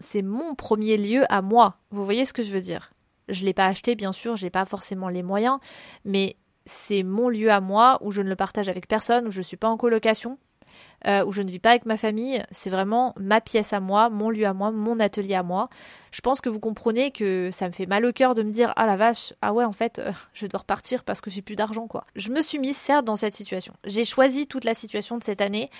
c'est 0.00 0.22
mon 0.22 0.54
premier 0.54 0.96
lieu 0.96 1.24
à 1.30 1.42
moi. 1.42 1.76
Vous 1.90 2.04
voyez 2.04 2.24
ce 2.24 2.32
que 2.32 2.42
je 2.42 2.52
veux 2.52 2.62
dire? 2.62 2.92
Je 3.28 3.44
l'ai 3.44 3.52
pas 3.52 3.66
acheté, 3.66 3.94
bien 3.94 4.12
sûr, 4.12 4.36
j'ai 4.36 4.48
pas 4.48 4.64
forcément 4.64 5.08
les 5.10 5.22
moyens, 5.22 5.58
mais 6.04 6.36
c'est 6.68 7.02
mon 7.02 7.28
lieu 7.28 7.50
à 7.50 7.60
moi, 7.60 7.98
où 8.02 8.12
je 8.12 8.22
ne 8.22 8.28
le 8.28 8.36
partage 8.36 8.68
avec 8.68 8.86
personne, 8.86 9.26
où 9.26 9.30
je 9.30 9.38
ne 9.38 9.42
suis 9.42 9.56
pas 9.56 9.68
en 9.68 9.78
colocation, 9.78 10.38
euh, 11.06 11.24
où 11.24 11.32
je 11.32 11.40
ne 11.40 11.50
vis 11.50 11.58
pas 11.58 11.70
avec 11.70 11.86
ma 11.86 11.96
famille. 11.96 12.42
C'est 12.50 12.68
vraiment 12.68 13.14
ma 13.18 13.40
pièce 13.40 13.72
à 13.72 13.80
moi, 13.80 14.10
mon 14.10 14.30
lieu 14.30 14.46
à 14.46 14.52
moi, 14.52 14.70
mon 14.70 15.00
atelier 15.00 15.34
à 15.34 15.42
moi. 15.42 15.70
Je 16.10 16.20
pense 16.20 16.40
que 16.40 16.48
vous 16.48 16.60
comprenez 16.60 17.10
que 17.10 17.50
ça 17.50 17.68
me 17.68 17.72
fait 17.72 17.86
mal 17.86 18.04
au 18.04 18.12
cœur 18.12 18.34
de 18.34 18.42
me 18.42 18.50
dire 18.50 18.72
ah 18.76 18.86
la 18.86 18.96
vache, 18.96 19.32
ah 19.40 19.52
ouais 19.52 19.64
en 19.64 19.72
fait 19.72 19.98
euh, 19.98 20.12
je 20.34 20.46
dois 20.46 20.60
repartir 20.60 21.04
parce 21.04 21.20
que 21.20 21.30
j'ai 21.30 21.42
plus 21.42 21.56
d'argent 21.56 21.86
quoi. 21.86 22.04
Je 22.14 22.30
me 22.30 22.42
suis 22.42 22.58
mise 22.58 22.76
certes 22.76 23.06
dans 23.06 23.16
cette 23.16 23.34
situation. 23.34 23.72
J'ai 23.84 24.04
choisi 24.04 24.46
toute 24.46 24.64
la 24.64 24.74
situation 24.74 25.16
de 25.16 25.24
cette 25.24 25.40
année, 25.40 25.70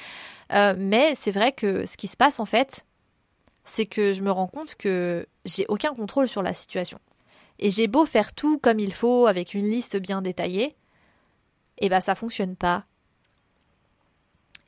euh, 0.53 0.75
mais 0.77 1.15
c'est 1.17 1.33
vrai 1.33 1.53
que 1.53 1.85
ce 1.85 1.97
qui 1.97 2.09
se 2.09 2.17
passe 2.17 2.41
en 2.41 2.47
fait, 2.47 2.87
c'est 3.65 3.87
que 3.87 4.15
je 4.15 4.23
me 4.23 4.31
rends 4.31 4.47
compte 4.47 4.75
que 4.77 5.27
j'ai 5.45 5.67
aucun 5.69 5.93
contrôle 5.93 6.29
sur 6.29 6.43
la 6.43 6.55
situation. 6.55 6.99
Et 7.59 7.71
j'ai 7.71 7.87
beau 7.87 8.05
faire 8.07 8.33
tout 8.33 8.59
comme 8.59 8.79
il 8.79 8.93
faut, 8.93 9.27
avec 9.27 9.55
une 9.55 9.67
liste 9.67 9.97
bien 9.97 10.23
détaillée, 10.23 10.77
eh 11.79 11.89
ben, 11.89 12.01
ça 12.01 12.15
fonctionne 12.15 12.57
pas. 12.57 12.85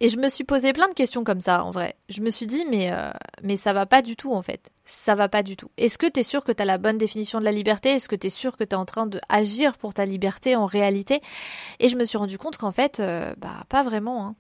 Et 0.03 0.09
je 0.09 0.17
me 0.17 0.31
suis 0.31 0.45
posé 0.45 0.73
plein 0.73 0.89
de 0.89 0.95
questions 0.95 1.25
comme 1.25 1.41
ça, 1.41 1.63
en 1.63 1.71
vrai. 1.71 1.95
Je 2.09 2.23
me 2.23 2.31
suis 2.31 2.47
dit, 2.47 2.65
mais, 2.71 2.91
euh, 2.91 3.11
mais 3.43 3.59
ça 3.59 3.75
va 3.75 3.85
pas 3.85 4.01
du 4.01 4.17
tout, 4.17 4.33
en 4.33 4.41
fait. 4.41 4.71
Ça 4.87 5.15
va 5.15 5.29
pas 5.29 5.43
du 5.43 5.57
tout. 5.57 5.71
Est-ce 5.77 5.99
que 5.99 6.07
t'es 6.07 6.23
sûr 6.23 6.43
que 6.43 6.53
t'as 6.53 6.65
la 6.65 6.79
bonne 6.79 6.97
définition 6.97 7.39
de 7.39 7.45
la 7.45 7.53
liberté? 7.53 7.91
Est-ce 7.91 8.09
que 8.09 8.17
t'es 8.17 8.31
sûr 8.31 8.57
que 8.57 8.65
t'es 8.65 8.77
en 8.77 8.87
train 8.87 9.07
de 9.07 9.21
agir 9.29 9.77
pour 9.77 9.93
ta 9.93 10.07
liberté 10.07 10.57
en 10.57 10.65
réalité? 10.65 11.21
Et 11.81 11.91
je 11.91 11.97
me 11.97 12.07
suis 12.07 12.17
rendu 12.17 12.39
compte 12.39 12.57
qu'en 12.57 12.73
fait, 12.73 12.99
euh, 12.99 13.35
bah, 13.37 13.65
pas 13.69 13.83
vraiment, 13.83 14.25
hein. 14.25 14.37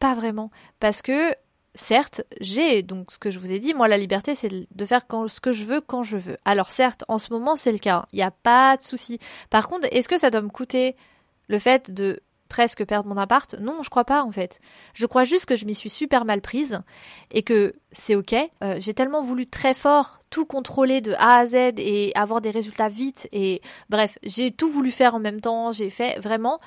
Pas 0.00 0.14
vraiment. 0.14 0.50
Parce 0.80 1.02
que 1.02 1.34
certes, 1.74 2.22
j'ai 2.40 2.82
donc 2.82 3.12
ce 3.12 3.18
que 3.18 3.30
je 3.30 3.38
vous 3.38 3.52
ai 3.52 3.58
dit, 3.58 3.74
moi 3.74 3.88
la 3.88 3.98
liberté 3.98 4.34
c'est 4.34 4.50
de 4.70 4.84
faire 4.84 5.02
ce 5.28 5.40
que 5.40 5.52
je 5.52 5.64
veux 5.64 5.80
quand 5.80 6.02
je 6.02 6.16
veux. 6.16 6.36
Alors 6.44 6.70
certes, 6.70 7.04
en 7.08 7.18
ce 7.18 7.32
moment 7.32 7.56
c'est 7.56 7.72
le 7.72 7.78
cas, 7.78 8.06
il 8.12 8.16
n'y 8.16 8.22
a 8.22 8.30
pas 8.30 8.76
de 8.76 8.82
souci. 8.82 9.18
Par 9.50 9.68
contre, 9.68 9.88
est-ce 9.92 10.08
que 10.08 10.18
ça 10.18 10.30
doit 10.30 10.42
me 10.42 10.48
coûter 10.48 10.96
le 11.48 11.58
fait 11.58 11.90
de 11.90 12.20
presque 12.48 12.84
perdre 12.84 13.08
mon 13.08 13.16
appart? 13.16 13.54
Non, 13.60 13.82
je 13.82 13.90
crois 13.90 14.04
pas 14.04 14.22
en 14.24 14.32
fait. 14.32 14.60
Je 14.94 15.06
crois 15.06 15.24
juste 15.24 15.46
que 15.46 15.56
je 15.56 15.64
m'y 15.64 15.74
suis 15.74 15.90
super 15.90 16.24
mal 16.24 16.40
prise 16.40 16.80
et 17.30 17.42
que 17.42 17.74
c'est 17.92 18.16
ok. 18.16 18.34
Euh, 18.62 18.76
j'ai 18.78 18.94
tellement 18.94 19.22
voulu 19.22 19.46
très 19.46 19.74
fort 19.74 20.20
tout 20.30 20.46
contrôler 20.46 21.00
de 21.00 21.12
A 21.14 21.38
à 21.38 21.46
Z 21.46 21.54
et 21.78 22.12
avoir 22.14 22.40
des 22.40 22.50
résultats 22.50 22.88
vite 22.88 23.28
et 23.32 23.62
bref, 23.88 24.18
j'ai 24.22 24.50
tout 24.50 24.70
voulu 24.70 24.90
faire 24.90 25.14
en 25.14 25.20
même 25.20 25.40
temps. 25.40 25.72
J'ai 25.72 25.90
fait 25.90 26.18
vraiment. 26.18 26.60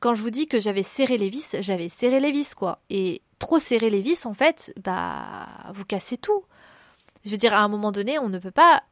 quand 0.00 0.14
je 0.14 0.22
vous 0.22 0.30
dis 0.30 0.46
que 0.46 0.60
j'avais 0.60 0.82
serré 0.82 1.18
les 1.18 1.28
vis, 1.28 1.56
j'avais 1.60 1.88
serré 1.88 2.20
les 2.20 2.30
vis 2.30 2.54
quoi. 2.54 2.80
Et 2.90 3.22
trop 3.42 3.58
serrer 3.58 3.90
les 3.90 4.00
vis, 4.00 4.24
en 4.24 4.34
fait, 4.34 4.72
bah, 4.84 5.48
vous 5.74 5.84
cassez 5.84 6.16
tout. 6.16 6.44
Je 7.24 7.30
veux 7.32 7.36
dire, 7.36 7.54
à 7.54 7.58
un 7.58 7.68
moment 7.68 7.90
donné, 7.90 8.16
on 8.20 8.28
ne 8.28 8.38
peut 8.38 8.52
pas 8.52 8.84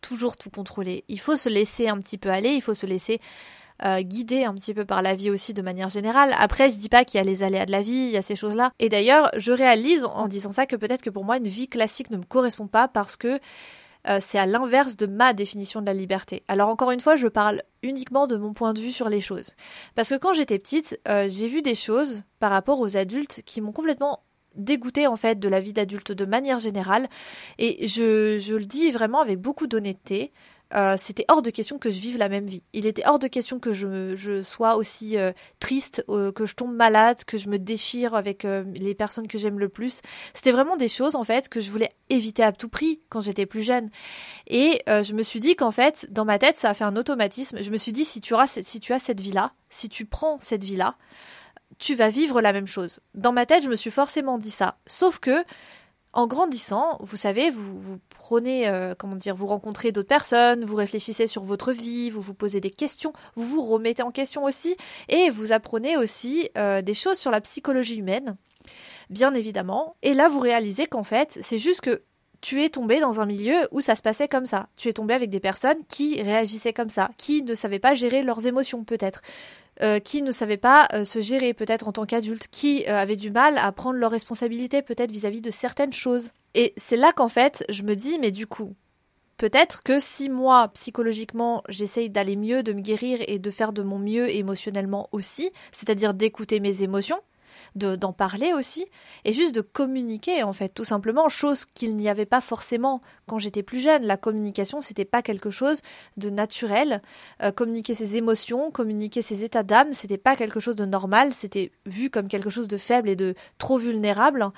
toujours 0.00 0.38
tout 0.38 0.48
contrôler. 0.48 1.04
Il 1.08 1.20
faut 1.20 1.36
se 1.36 1.50
laisser 1.50 1.88
un 1.88 1.98
petit 1.98 2.16
peu 2.16 2.30
aller, 2.30 2.54
il 2.54 2.62
faut 2.62 2.72
se 2.72 2.86
laisser 2.86 3.20
euh, 3.84 4.00
guider 4.00 4.44
un 4.44 4.54
petit 4.54 4.72
peu 4.72 4.86
par 4.86 5.02
la 5.02 5.14
vie 5.14 5.30
aussi 5.30 5.52
de 5.52 5.60
manière 5.60 5.90
générale. 5.90 6.34
Après, 6.38 6.70
je 6.70 6.78
dis 6.78 6.88
pas 6.88 7.04
qu'il 7.04 7.18
y 7.18 7.20
a 7.20 7.24
les 7.24 7.42
aléas 7.42 7.66
de 7.66 7.72
la 7.72 7.82
vie, 7.82 7.92
il 7.92 8.10
y 8.10 8.16
a 8.16 8.22
ces 8.22 8.36
choses-là. 8.36 8.72
Et 8.78 8.88
d'ailleurs, 8.88 9.30
je 9.36 9.52
réalise 9.52 10.06
en 10.06 10.28
disant 10.28 10.50
ça 10.50 10.64
que 10.64 10.76
peut-être 10.76 11.02
que 11.02 11.10
pour 11.10 11.24
moi, 11.24 11.36
une 11.36 11.48
vie 11.48 11.68
classique 11.68 12.10
ne 12.10 12.16
me 12.16 12.24
correspond 12.24 12.66
pas 12.66 12.88
parce 12.88 13.16
que 13.16 13.38
euh, 14.08 14.18
c'est 14.20 14.38
à 14.38 14.46
l'inverse 14.46 14.96
de 14.96 15.06
ma 15.06 15.32
définition 15.32 15.80
de 15.80 15.86
la 15.86 15.94
liberté. 15.94 16.42
Alors 16.48 16.68
encore 16.68 16.90
une 16.90 17.00
fois, 17.00 17.16
je 17.16 17.28
parle 17.28 17.62
uniquement 17.82 18.26
de 18.26 18.36
mon 18.36 18.52
point 18.52 18.74
de 18.74 18.80
vue 18.80 18.92
sur 18.92 19.08
les 19.08 19.20
choses. 19.20 19.54
Parce 19.94 20.10
que 20.10 20.16
quand 20.16 20.32
j'étais 20.32 20.58
petite, 20.58 21.00
euh, 21.08 21.26
j'ai 21.28 21.48
vu 21.48 21.62
des 21.62 21.74
choses 21.74 22.22
par 22.38 22.50
rapport 22.50 22.80
aux 22.80 22.96
adultes 22.96 23.42
qui 23.44 23.60
m'ont 23.60 23.72
complètement 23.72 24.20
dégoûté 24.54 25.06
en 25.06 25.16
fait 25.16 25.38
de 25.38 25.48
la 25.48 25.60
vie 25.60 25.72
d'adulte 25.72 26.12
de 26.12 26.24
manière 26.24 26.60
générale 26.60 27.08
et 27.58 27.88
je, 27.88 28.38
je 28.38 28.54
le 28.54 28.64
dis 28.64 28.92
vraiment 28.92 29.20
avec 29.20 29.40
beaucoup 29.40 29.66
d'honnêteté 29.66 30.32
euh, 30.74 30.96
c'était 30.96 31.24
hors 31.28 31.42
de 31.42 31.50
question 31.50 31.78
que 31.78 31.90
je 31.90 32.00
vive 32.00 32.18
la 32.18 32.28
même 32.28 32.46
vie. 32.46 32.62
Il 32.72 32.86
était 32.86 33.06
hors 33.06 33.18
de 33.18 33.28
question 33.28 33.60
que 33.60 33.72
je, 33.72 34.42
sois 34.42 34.76
aussi 34.76 35.16
euh, 35.16 35.32
triste, 35.60 36.04
euh, 36.08 36.32
que 36.32 36.46
je 36.46 36.54
tombe 36.54 36.74
malade, 36.74 37.24
que 37.24 37.38
je 37.38 37.48
me 37.48 37.58
déchire 37.58 38.14
avec 38.14 38.44
les 38.44 38.94
personnes 38.94 39.28
que 39.28 39.38
j'aime 39.38 39.58
le 39.58 39.68
plus. 39.68 40.00
C'était 40.32 40.52
vraiment 40.52 40.76
des 40.76 40.88
choses 40.88 41.16
en 41.16 41.24
fait 41.24 41.48
que 41.48 41.60
je 41.60 41.70
voulais 41.70 41.90
éviter 42.10 42.42
à 42.42 42.52
tout 42.52 42.68
prix 42.68 43.00
quand 43.08 43.20
j'étais 43.20 43.46
plus 43.46 43.62
jeune. 43.62 43.90
Et 44.46 44.82
je 44.86 45.12
me 45.14 45.22
suis 45.22 45.40
dit 45.40 45.56
qu'en 45.56 45.70
fait, 45.70 46.06
dans 46.10 46.24
ma 46.24 46.38
tête, 46.38 46.56
ça 46.56 46.70
a 46.70 46.74
fait 46.74 46.84
un 46.84 46.96
automatisme. 46.96 47.62
Je 47.62 47.70
me 47.70 47.78
suis 47.78 47.92
dit 47.92 48.04
si 48.04 48.20
tu 48.20 48.34
auras 48.34 48.46
si 48.46 48.80
as 48.90 48.98
cette 48.98 49.20
vie 49.20 49.32
là, 49.32 49.52
si 49.70 49.88
tu 49.88 50.06
prends 50.06 50.38
cette 50.40 50.64
vie 50.64 50.76
là, 50.76 50.96
tu 51.78 51.94
vas 51.94 52.08
vivre 52.08 52.40
la 52.40 52.52
même 52.52 52.66
chose. 52.66 53.00
Dans 53.14 53.32
ma 53.32 53.46
tête, 53.46 53.64
je 53.64 53.68
me 53.68 53.76
suis 53.76 53.90
forcément 53.90 54.38
dit 54.38 54.50
ça. 54.50 54.78
Sauf 54.86 55.18
que 55.18 55.44
en 56.12 56.28
grandissant, 56.28 56.98
vous 57.00 57.16
savez, 57.16 57.50
vous 57.50 57.98
prenez, 58.24 58.68
euh, 58.68 58.94
comment 58.96 59.16
dire, 59.16 59.36
vous 59.36 59.46
rencontrez 59.46 59.92
d'autres 59.92 60.08
personnes, 60.08 60.64
vous 60.64 60.76
réfléchissez 60.76 61.26
sur 61.26 61.44
votre 61.44 61.72
vie, 61.72 62.08
vous 62.08 62.22
vous 62.22 62.32
posez 62.32 62.58
des 62.58 62.70
questions, 62.70 63.12
vous 63.34 63.44
vous 63.44 63.62
remettez 63.62 64.02
en 64.02 64.10
question 64.10 64.44
aussi, 64.44 64.78
et 65.10 65.28
vous 65.28 65.52
apprenez 65.52 65.98
aussi 65.98 66.48
euh, 66.56 66.80
des 66.80 66.94
choses 66.94 67.18
sur 67.18 67.30
la 67.30 67.42
psychologie 67.42 67.98
humaine, 67.98 68.36
bien 69.10 69.34
évidemment. 69.34 69.96
Et 70.02 70.14
là, 70.14 70.28
vous 70.28 70.40
réalisez 70.40 70.86
qu'en 70.86 71.04
fait, 71.04 71.38
c'est 71.42 71.58
juste 71.58 71.82
que 71.82 72.02
tu 72.40 72.64
es 72.64 72.70
tombé 72.70 72.98
dans 72.98 73.20
un 73.20 73.26
milieu 73.26 73.68
où 73.72 73.82
ça 73.82 73.94
se 73.94 74.00
passait 74.00 74.28
comme 74.28 74.46
ça. 74.46 74.68
Tu 74.78 74.88
es 74.88 74.94
tombé 74.94 75.12
avec 75.12 75.28
des 75.28 75.40
personnes 75.40 75.84
qui 75.86 76.22
réagissaient 76.22 76.72
comme 76.72 76.88
ça, 76.88 77.10
qui 77.18 77.42
ne 77.42 77.54
savaient 77.54 77.78
pas 77.78 77.92
gérer 77.92 78.22
leurs 78.22 78.46
émotions 78.46 78.84
peut-être, 78.84 79.20
euh, 79.82 79.98
qui 79.98 80.22
ne 80.22 80.30
savaient 80.30 80.56
pas 80.56 80.86
euh, 80.92 81.04
se 81.04 81.20
gérer 81.20 81.52
peut-être 81.52 81.88
en 81.88 81.92
tant 81.92 82.06
qu'adultes, 82.06 82.46
qui 82.48 82.84
euh, 82.86 82.96
avaient 82.96 83.16
du 83.16 83.30
mal 83.30 83.58
à 83.58 83.72
prendre 83.72 83.98
leurs 83.98 84.12
responsabilités 84.12 84.82
peut-être 84.82 85.10
vis-à-vis 85.10 85.40
de 85.40 85.50
certaines 85.50 85.92
choses. 85.92 86.30
Et 86.54 86.74
c'est 86.76 86.96
là 86.96 87.12
qu'en 87.12 87.28
fait, 87.28 87.64
je 87.68 87.82
me 87.82 87.96
dis, 87.96 88.18
mais 88.20 88.30
du 88.30 88.46
coup, 88.46 88.74
peut-être 89.36 89.82
que 89.82 89.98
si 89.98 90.28
moi, 90.28 90.68
psychologiquement, 90.74 91.64
j'essaye 91.68 92.08
d'aller 92.08 92.36
mieux, 92.36 92.62
de 92.62 92.72
me 92.72 92.80
guérir 92.80 93.18
et 93.26 93.40
de 93.40 93.50
faire 93.50 93.72
de 93.72 93.82
mon 93.82 93.98
mieux 93.98 94.30
émotionnellement 94.30 95.08
aussi, 95.10 95.50
c'est-à-dire 95.72 96.14
d'écouter 96.14 96.60
mes 96.60 96.82
émotions, 96.82 97.20
d'en 97.74 98.12
parler 98.12 98.52
aussi, 98.52 98.86
et 99.24 99.32
juste 99.32 99.54
de 99.54 99.60
communiquer 99.60 100.42
en 100.42 100.52
fait, 100.52 100.68
tout 100.68 100.84
simplement, 100.84 101.28
chose 101.28 101.64
qu'il 101.64 101.96
n'y 101.96 102.08
avait 102.08 102.26
pas 102.26 102.40
forcément 102.40 103.02
quand 103.26 103.38
j'étais 103.38 103.62
plus 103.62 103.80
jeune. 103.80 104.04
La 104.04 104.16
communication, 104.16 104.80
c'était 104.80 105.04
pas 105.04 105.22
quelque 105.22 105.50
chose 105.50 105.80
de 106.16 106.30
naturel. 106.30 107.02
Euh, 107.42 107.52
communiquer 107.52 107.94
ses 107.94 108.16
émotions, 108.16 108.70
communiquer 108.70 109.22
ses 109.22 109.44
états 109.44 109.62
d'âme, 109.62 109.92
c'était 109.92 110.18
pas 110.18 110.36
quelque 110.36 110.60
chose 110.60 110.76
de 110.76 110.84
normal, 110.84 111.32
c'était 111.32 111.72
vu 111.86 112.10
comme 112.10 112.28
quelque 112.28 112.50
chose 112.50 112.68
de 112.68 112.76
faible 112.76 113.08
et 113.08 113.16
de 113.16 113.34
trop 113.58 113.78
vulnérable. 113.78 114.50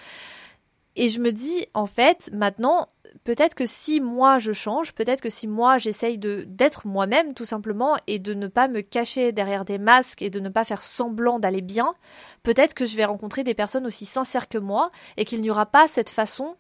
Et 0.97 1.11
je 1.11 1.21
me 1.21 1.31
dis, 1.31 1.67
en 1.75 1.87
fait, 1.87 2.31
maintenant, 2.33 2.89
peut-être 3.25 3.55
que 3.55 3.67
si 3.67 4.01
moi 4.01 4.39
je 4.39 4.53
change, 4.53 4.93
peut-être 4.93 5.21
que 5.21 5.31
si 5.31 5.47
moi 5.47 5.79
j'essaye 5.79 6.19
de 6.19 6.45
d'être 6.47 6.87
moi-même 6.87 7.35
tout 7.35 7.45
simplement 7.45 7.97
et 8.07 8.19
de 8.19 8.35
ne 8.35 8.47
pas 8.47 8.69
me 8.69 8.81
cacher 8.81 9.33
derrière 9.33 9.65
des 9.65 9.79
masques 9.79 10.23
et 10.23 10.31
de 10.31 10.41
ne 10.41 10.49
pas 10.49 10.65
faire 10.65 10.83
semblant 10.83 11.39
d'aller 11.39 11.63
bien, 11.63 11.95
peut-être 12.43 12.75
que 12.75 12.87
je 12.87 12.97
vais 12.97 13.05
rencontrer 13.05 13.45
des 13.45 13.55
personnes 13.55 13.87
aussi 13.87 14.07
sincères 14.07 14.49
que 14.49 14.59
moi 14.59 14.91
et 15.17 15.25
qu'il 15.25 15.41
n'y 15.41 15.51
aura 15.51 15.67
pas 15.67 15.89
cette 15.89 16.11
façon 16.11 16.57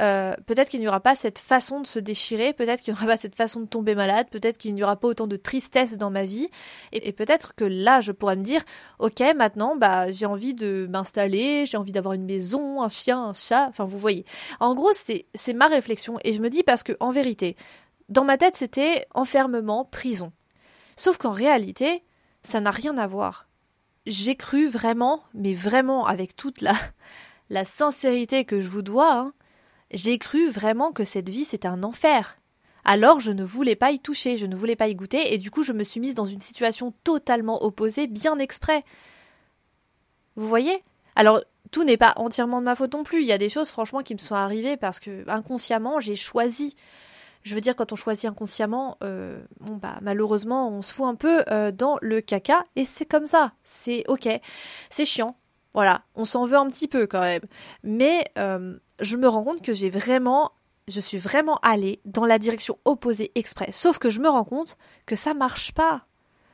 euh, 0.00 0.34
peut-être 0.46 0.70
qu'il 0.70 0.80
n'y 0.80 0.88
aura 0.88 1.00
pas 1.00 1.14
cette 1.14 1.38
façon 1.38 1.80
de 1.80 1.86
se 1.86 1.98
déchirer, 1.98 2.54
peut-être 2.54 2.80
qu'il 2.80 2.94
n'y 2.94 2.98
aura 2.98 3.06
pas 3.06 3.16
cette 3.16 3.34
façon 3.34 3.60
de 3.60 3.66
tomber 3.66 3.94
malade, 3.94 4.26
peut-être 4.30 4.56
qu'il 4.56 4.74
n'y 4.74 4.82
aura 4.82 4.96
pas 4.96 5.08
autant 5.08 5.26
de 5.26 5.36
tristesse 5.36 5.98
dans 5.98 6.10
ma 6.10 6.24
vie, 6.24 6.48
et, 6.92 7.12
peut-être 7.12 7.54
que 7.54 7.64
là, 7.64 8.00
je 8.00 8.12
pourrais 8.12 8.36
me 8.36 8.42
dire, 8.42 8.62
ok, 8.98 9.22
maintenant, 9.36 9.76
bah, 9.76 10.10
j'ai 10.10 10.26
envie 10.26 10.54
de 10.54 10.86
m'installer, 10.90 11.66
j'ai 11.66 11.76
envie 11.76 11.92
d'avoir 11.92 12.14
une 12.14 12.24
maison, 12.24 12.82
un 12.82 12.88
chien, 12.88 13.22
un 13.22 13.34
chat, 13.34 13.66
enfin, 13.68 13.84
vous 13.84 13.98
voyez. 13.98 14.24
En 14.60 14.74
gros, 14.74 14.92
c'est, 14.94 15.26
c'est 15.34 15.52
ma 15.52 15.66
réflexion, 15.66 16.18
et 16.24 16.32
je 16.32 16.40
me 16.40 16.48
dis 16.48 16.62
parce 16.62 16.82
que, 16.82 16.96
en 17.00 17.10
vérité, 17.10 17.56
dans 18.08 18.24
ma 18.24 18.38
tête, 18.38 18.56
c'était 18.56 19.06
enfermement, 19.14 19.84
prison. 19.84 20.32
Sauf 20.96 21.18
qu'en 21.18 21.32
réalité, 21.32 22.02
ça 22.42 22.60
n'a 22.60 22.70
rien 22.70 22.96
à 22.98 23.06
voir. 23.06 23.48
j'ai 24.06 24.34
cru 24.34 24.66
vraiment, 24.66 25.22
mais 25.32 25.52
vraiment 25.52 26.06
avec 26.06 26.34
toute 26.34 26.60
la, 26.60 26.74
la 27.50 27.64
sincérité 27.64 28.44
que 28.44 28.60
je 28.60 28.68
vous 28.68 28.82
dois, 28.82 29.14
hein, 29.14 29.32
j'ai 29.92 30.18
cru 30.18 30.48
vraiment 30.48 30.92
que 30.92 31.04
cette 31.04 31.28
vie 31.28 31.44
c'était 31.44 31.68
un 31.68 31.82
enfer. 31.82 32.38
Alors 32.84 33.20
je 33.20 33.30
ne 33.30 33.44
voulais 33.44 33.76
pas 33.76 33.92
y 33.92 34.00
toucher, 34.00 34.36
je 34.36 34.46
ne 34.46 34.56
voulais 34.56 34.76
pas 34.76 34.88
y 34.88 34.94
goûter, 34.94 35.32
et 35.32 35.38
du 35.38 35.50
coup 35.50 35.62
je 35.62 35.72
me 35.72 35.84
suis 35.84 36.00
mise 36.00 36.14
dans 36.14 36.26
une 36.26 36.40
situation 36.40 36.92
totalement 37.04 37.62
opposée, 37.64 38.06
bien 38.06 38.38
exprès. 38.38 38.84
Vous 40.36 40.48
voyez? 40.48 40.82
Alors 41.14 41.40
tout 41.70 41.84
n'est 41.84 41.96
pas 41.96 42.12
entièrement 42.16 42.60
de 42.60 42.64
ma 42.64 42.74
faute 42.74 42.92
non 42.92 43.04
plus, 43.04 43.20
il 43.22 43.26
y 43.26 43.32
a 43.32 43.38
des 43.38 43.48
choses 43.48 43.70
franchement 43.70 44.02
qui 44.02 44.14
me 44.14 44.18
sont 44.18 44.34
arrivées 44.34 44.76
parce 44.76 44.98
que 44.98 45.28
inconsciemment 45.28 46.00
j'ai 46.00 46.16
choisi. 46.16 46.74
Je 47.44 47.56
veux 47.56 47.60
dire, 47.60 47.74
quand 47.74 47.90
on 47.92 47.96
choisit 47.96 48.26
inconsciemment, 48.26 48.98
euh, 49.02 49.42
bon 49.58 49.74
bah 49.74 49.98
malheureusement 50.00 50.68
on 50.68 50.80
se 50.80 50.92
fout 50.92 51.06
un 51.06 51.16
peu 51.16 51.42
euh, 51.50 51.72
dans 51.72 51.98
le 52.00 52.20
caca, 52.20 52.64
et 52.76 52.84
c'est 52.84 53.04
comme 53.04 53.26
ça, 53.26 53.52
c'est 53.64 54.04
ok, 54.06 54.28
c'est 54.90 55.04
chiant, 55.04 55.36
voilà, 55.74 56.02
on 56.14 56.24
s'en 56.24 56.44
veut 56.44 56.56
un 56.56 56.68
petit 56.68 56.88
peu 56.88 57.06
quand 57.06 57.20
même. 57.20 57.42
Mais 57.82 58.24
euh, 58.38 58.78
je 59.00 59.16
me 59.16 59.28
rends 59.28 59.44
compte 59.44 59.62
que 59.62 59.74
j'ai 59.74 59.90
vraiment, 59.90 60.52
je 60.88 61.00
suis 61.00 61.18
vraiment 61.18 61.58
allée 61.62 62.00
dans 62.04 62.26
la 62.26 62.38
direction 62.38 62.78
opposée 62.84 63.32
exprès. 63.34 63.72
Sauf 63.72 63.98
que 63.98 64.10
je 64.10 64.20
me 64.20 64.28
rends 64.28 64.44
compte 64.44 64.76
que 65.06 65.16
ça 65.16 65.34
marche 65.34 65.72
pas. 65.72 66.06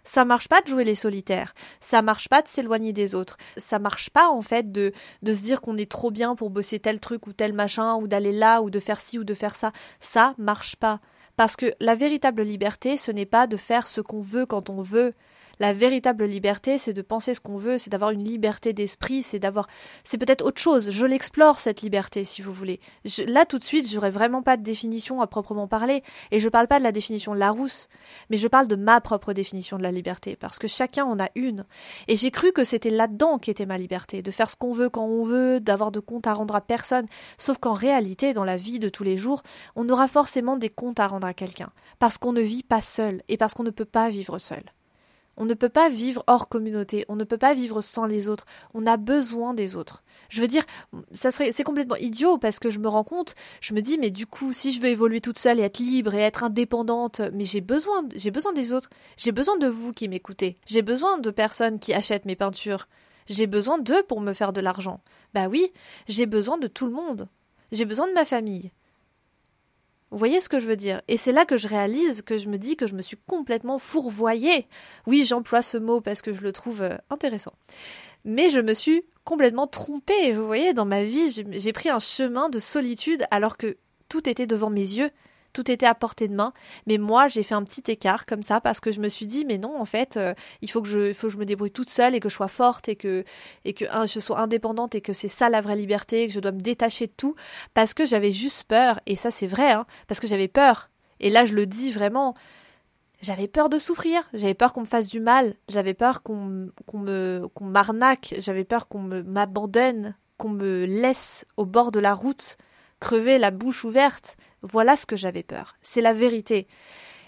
Ça 0.05 0.25
marche 0.25 0.49
pas 0.49 0.63
de 0.63 0.69
jouer 0.69 0.85
les 0.85 0.95
solitaires. 0.95 1.53
Ça 1.81 2.01
marche 2.01 2.29
pas 2.29 2.41
de 2.41 2.49
s'éloigner 2.49 2.95
des 2.95 3.15
autres. 3.15 3.37
Ça 3.59 3.79
marche 3.79 4.09
pas, 4.09 4.31
en 4.31 4.41
fait, 4.41 4.73
de, 4.73 4.93
de 5.23 5.35
se 5.35 5.43
dire 5.43 5.61
qu'on 5.61 5.77
est 5.77 5.91
trop 5.91 6.11
bien 6.11 6.35
pour 6.35 6.49
bosser 6.49 6.79
tel 6.79 6.99
truc 6.99 7.27
ou 7.27 7.35
tel 7.35 7.53
machin, 7.53 7.97
ou 7.97 8.09
d'aller 8.09 8.33
là, 8.33 8.63
ou 8.63 8.71
de 8.71 8.81
faire 8.81 9.01
ci 9.01 9.19
ou 9.19 9.25
de 9.25 9.35
faire 9.35 9.55
ça. 9.55 9.73
Ça 10.01 10.35
marche 10.39 10.77
pas. 10.77 11.01
Parce 11.37 11.57
que 11.57 11.75
la 11.81 11.95
véritable 11.95 12.43
liberté, 12.43 12.97
ce 12.97 13.13
n'est 13.13 13.27
pas 13.27 13.47
de 13.47 13.59
faire 13.59 13.87
ce 13.87 14.01
qu'on 14.01 14.23
veut 14.23 14.47
quand 14.47 14.71
on 14.71 14.81
veut. 14.81 15.15
La 15.61 15.73
véritable 15.73 16.25
liberté, 16.25 16.79
c'est 16.79 16.93
de 16.93 17.03
penser 17.03 17.35
ce 17.35 17.41
qu'on 17.41 17.57
veut, 17.57 17.79
c'est 17.79 17.91
d'avoir 17.91 18.13
une 18.13 18.23
liberté 18.23 18.73
d'esprit, 18.73 19.23
c'est 19.23 19.41
d'avoir, 19.41 19.67
c'est 20.05 20.19
peut-être 20.19 20.45
autre 20.45 20.61
chose. 20.61 20.91
Je 20.91 21.05
l'explore 21.05 21.59
cette 21.59 21.83
liberté, 21.83 22.23
si 22.25 22.43
vous 22.43 22.53
voulez. 22.53 22.79
là, 23.27 23.45
tout 23.45 23.59
de 23.59 23.65
suite, 23.65 23.91
j'aurais 23.91 24.11
vraiment 24.11 24.43
pas 24.43 24.57
de 24.57 24.63
définition 24.63 25.21
à 25.21 25.27
proprement 25.27 25.67
parler, 25.67 26.03
et 26.31 26.39
je 26.39 26.49
parle 26.49 26.69
pas 26.69 26.79
de 26.79 26.85
la 26.85 26.93
définition 26.93 27.35
de 27.35 27.41
Larousse, 27.41 27.89
mais 28.31 28.37
je 28.37 28.47
parle 28.47 28.69
de 28.69 28.77
ma 28.77 29.01
propre 29.01 29.33
définition 29.33 29.79
de 29.79 29.83
la 29.83 29.91
liberté, 29.91 30.37
parce 30.37 30.59
que 30.59 30.69
chacun 30.69 31.05
en 31.05 31.19
a 31.19 31.29
une. 31.35 31.65
Et 32.07 32.17
j'ai 32.17 32.31
cru 32.31 32.53
que 32.53 32.63
c'était 32.63 32.91
là-dedans 32.91 33.39
qu'était 33.39 33.67
ma 33.67 33.79
liberté, 33.79 34.23
de 34.23 34.31
faire 34.31 34.51
ce 34.51 34.57
qu'on 34.57 34.73
veut 34.73 34.91
quand 34.91 35.07
on 35.07 35.25
veut, 35.25 35.61
d'avoir 35.61 35.91
de 35.91 36.01
comptes 36.01 36.29
à 36.29 36.35
rendre 36.35 36.55
à 36.55 36.61
personne. 36.61 37.07
Sauf 37.37 37.59
qu'en 37.59 37.73
réalité, 37.73 38.33
dans 38.33 38.45
la 38.45 38.57
vie 38.57 38.79
de 38.79 38.89
tous 38.89 39.03
les 39.03 39.17
jours, 39.17 39.43
on 39.75 39.89
aura 39.89 40.07
forcément 40.07 40.57
des 40.57 40.69
comptes 40.69 41.01
à 41.01 41.09
rendre 41.09 41.27
à 41.27 41.35
quelqu'un, 41.35 41.71
parce 41.99 42.17
qu'on 42.17 42.33
ne 42.33 42.41
vit 42.41 42.63
pas 42.63 42.83
seul, 42.83 43.23
et 43.29 43.37
parce 43.37 43.55
qu'on 43.55 43.65
ne 43.65 43.71
peut 43.71 43.85
pas 43.85 44.09
vivre 44.09 44.39
seul. 44.39 44.63
On 45.41 45.45
ne 45.45 45.55
peut 45.55 45.69
pas 45.69 45.89
vivre 45.89 46.25
hors 46.27 46.49
communauté, 46.49 47.05
on 47.09 47.15
ne 47.15 47.23
peut 47.23 47.39
pas 47.39 47.55
vivre 47.55 47.81
sans 47.81 48.07
les 48.07 48.29
autres, 48.29 48.45
on 48.75 48.87
a 48.87 48.97
besoin 48.97 49.55
des 49.55 49.77
autres. 49.77 50.03
Je 50.31 50.41
veux 50.41 50.49
dire, 50.49 50.65
ça 51.13 51.31
serait, 51.31 51.53
c'est 51.53 51.63
complètement 51.63 51.97
idiot 51.97 52.39
parce 52.39 52.59
que 52.59 52.71
je 52.71 52.81
me 52.81 52.89
rends 52.89 53.05
compte, 53.05 53.37
je 53.61 53.73
me 53.73 53.81
dis, 53.81 53.99
mais 53.99 54.11
du 54.11 54.27
coup, 54.27 54.53
si 54.53 54.73
je 54.73 54.81
veux 54.81 54.89
évoluer 54.89 55.21
toute 55.21 55.39
seule 55.39 55.61
et 55.61 55.63
être 55.63 55.79
libre 55.79 56.13
et 56.13 56.19
être 56.19 56.43
indépendante, 56.43 57.21
mais 57.33 57.45
j'ai 57.45 57.61
besoin, 57.61 58.03
j'ai 58.17 58.33
besoin 58.33 58.53
des 58.53 58.73
autres. 58.73 58.91
J'ai 59.17 59.31
besoin 59.31 59.57
de 59.57 59.69
vous 59.69 59.93
qui 59.93 60.09
m'écoutez. 60.09 60.59
J'ai 60.67 60.83
besoin 60.83 61.19
de 61.19 61.31
personnes 61.31 61.79
qui 61.79 61.95
achètent 61.95 62.25
mes 62.25 62.37
peintures. 62.37 62.89
J'ai 63.29 63.47
besoin 63.47 63.79
d'eux 63.79 64.03
pour 64.09 64.21
me 64.21 64.33
faire 64.33 64.53
de 64.53 64.61
l'argent. 64.61 65.01
Bah 65.35 65.47
oui, 65.47 65.73
j'ai 66.09 66.27
besoin 66.27 66.59
de 66.59 66.67
tout 66.67 66.87
le 66.87 66.93
monde. 66.93 67.29
J'ai 67.71 67.85
besoin 67.85 68.09
de 68.09 68.13
ma 68.13 68.25
famille. 68.25 68.73
Vous 70.11 70.19
voyez 70.19 70.41
ce 70.41 70.49
que 70.49 70.59
je 70.59 70.67
veux 70.67 70.77
dire? 70.77 71.03
Et 71.09 71.17
c'est 71.17 71.33
là 71.33 71.45
que 71.45 71.57
je 71.57 71.69
réalise 71.69 72.23
que 72.23 72.39
je 72.39 72.49
me 72.49 72.57
dis 72.57 72.77
que 72.77 72.87
je 72.87 72.95
me 72.95 73.03
suis 73.03 73.19
complètement 73.27 73.79
fourvoyée. 73.79 74.67
Oui, 75.07 75.25
j'emploie 75.25 75.63
ce 75.63 75.77
mot 75.77 76.01
parce 76.01 76.23
que 76.23 76.33
je 76.33 76.41
le 76.41 76.53
trouve 76.53 76.83
euh, 76.83 76.97
intéressant. 77.11 77.53
Mais 78.25 78.49
je 78.49 78.61
me 78.61 78.73
suis 78.73 79.05
complètement 79.25 79.67
trompée. 79.67 80.33
Vous 80.33 80.47
voyez, 80.47 80.73
dans 80.73 80.87
ma 80.87 81.05
vie, 81.05 81.45
j'ai 81.51 81.73
pris 81.73 81.91
un 81.91 81.99
chemin 81.99 82.49
de 82.49 82.59
solitude 82.59 83.25
alors 83.31 83.59
que 83.59 83.77
tout 84.09 84.29
était 84.29 84.47
devant 84.47 84.71
mes 84.71 84.81
yeux 84.81 85.11
tout 85.59 85.73
était 85.73 85.87
à 85.87 85.95
portée 85.97 86.29
de 86.29 86.37
main. 86.37 86.53
Mais 86.87 86.99
moi, 86.99 87.27
j'ai 87.27 87.43
fait 87.43 87.57
un 87.57 87.65
petit 87.65 87.91
écart 87.91 88.27
comme 88.27 88.43
ça 88.43 88.61
parce 88.61 88.79
que 88.79 88.93
je 88.93 89.01
me 89.01 89.09
suis 89.09 89.27
dit, 89.27 89.45
mais 89.45 89.59
non, 89.59 89.81
en 89.81 89.85
fait, 89.85 90.17
euh, 90.17 90.33
il 90.63 90.71
faut 90.71 90.81
que 90.81 90.87
je, 90.89 91.37
me 91.37 91.45
débrouille 91.45 91.73
toute 91.73 91.91
seule 91.91 92.15
et 92.15 92.21
que 92.21 92.29
je 92.29 92.35
sois 92.35 92.47
forte 92.47 92.89
et 92.89 92.95
que, 92.95 93.25
et 93.65 93.75
je 93.77 94.21
sois 94.21 94.39
indépendante 94.39 94.95
et 94.95 95.01
que 95.01 95.13
c'est 95.13 95.27
ça 95.27 95.51
la 95.51 95.61
vraie 95.61 95.75
liberté, 95.75 96.29
que 96.29 96.33
je 96.33 96.39
dois 96.39 96.53
me 96.53 96.61
détacher 96.61 97.09
de 97.09 97.13
tout 97.17 97.35
parce 97.75 97.93
que 97.93 98.07
j'avais 98.07 98.31
juste 98.31 98.69
peur. 98.69 99.01
Et 99.07 99.17
ça, 99.17 99.33
c'est 99.33 99.49
vrai, 99.49 99.73
hein, 99.73 99.85
parce 100.07 100.21
que 100.21 100.29
j'avais 100.29 100.47
peur. 100.47 100.91
Et 101.19 101.29
là, 101.29 101.45
je 101.45 101.55
le 101.55 101.67
dis 101.67 101.91
vraiment. 101.91 102.35
J'avais 103.21 103.49
peur 103.49 103.69
de 103.69 103.79
souffrir, 103.79 104.23
j'avais 104.33 104.55
peur 104.55 104.73
qu'on 104.73 104.83
me 104.83 104.87
fasse 104.87 105.09
du 105.09 105.19
mal, 105.19 105.57
j'avais 105.69 105.93
peur 105.93 106.23
qu'on 106.23 106.69
qu'on 106.87 106.99
me 106.99 107.49
qu'on 107.53 107.65
m'arnaque, 107.65 108.37
j'avais 108.39 108.63
peur 108.63 108.87
qu'on 108.87 109.01
m'abandonne, 109.01 110.15
qu'on 110.37 110.51
me 110.51 110.85
laisse 110.85 111.45
au 111.57 111.67
bord 111.67 111.91
de 111.91 111.99
la 111.99 112.15
route 112.15 112.57
crever 113.01 113.39
la 113.39 113.51
bouche 113.51 113.85
ouverte. 113.85 114.37
Voilà 114.63 114.97
ce 114.97 115.07
que 115.07 115.17
j'avais 115.17 115.43
peur. 115.43 115.77
C'est 115.83 116.01
la 116.01 116.13
vérité. 116.13 116.67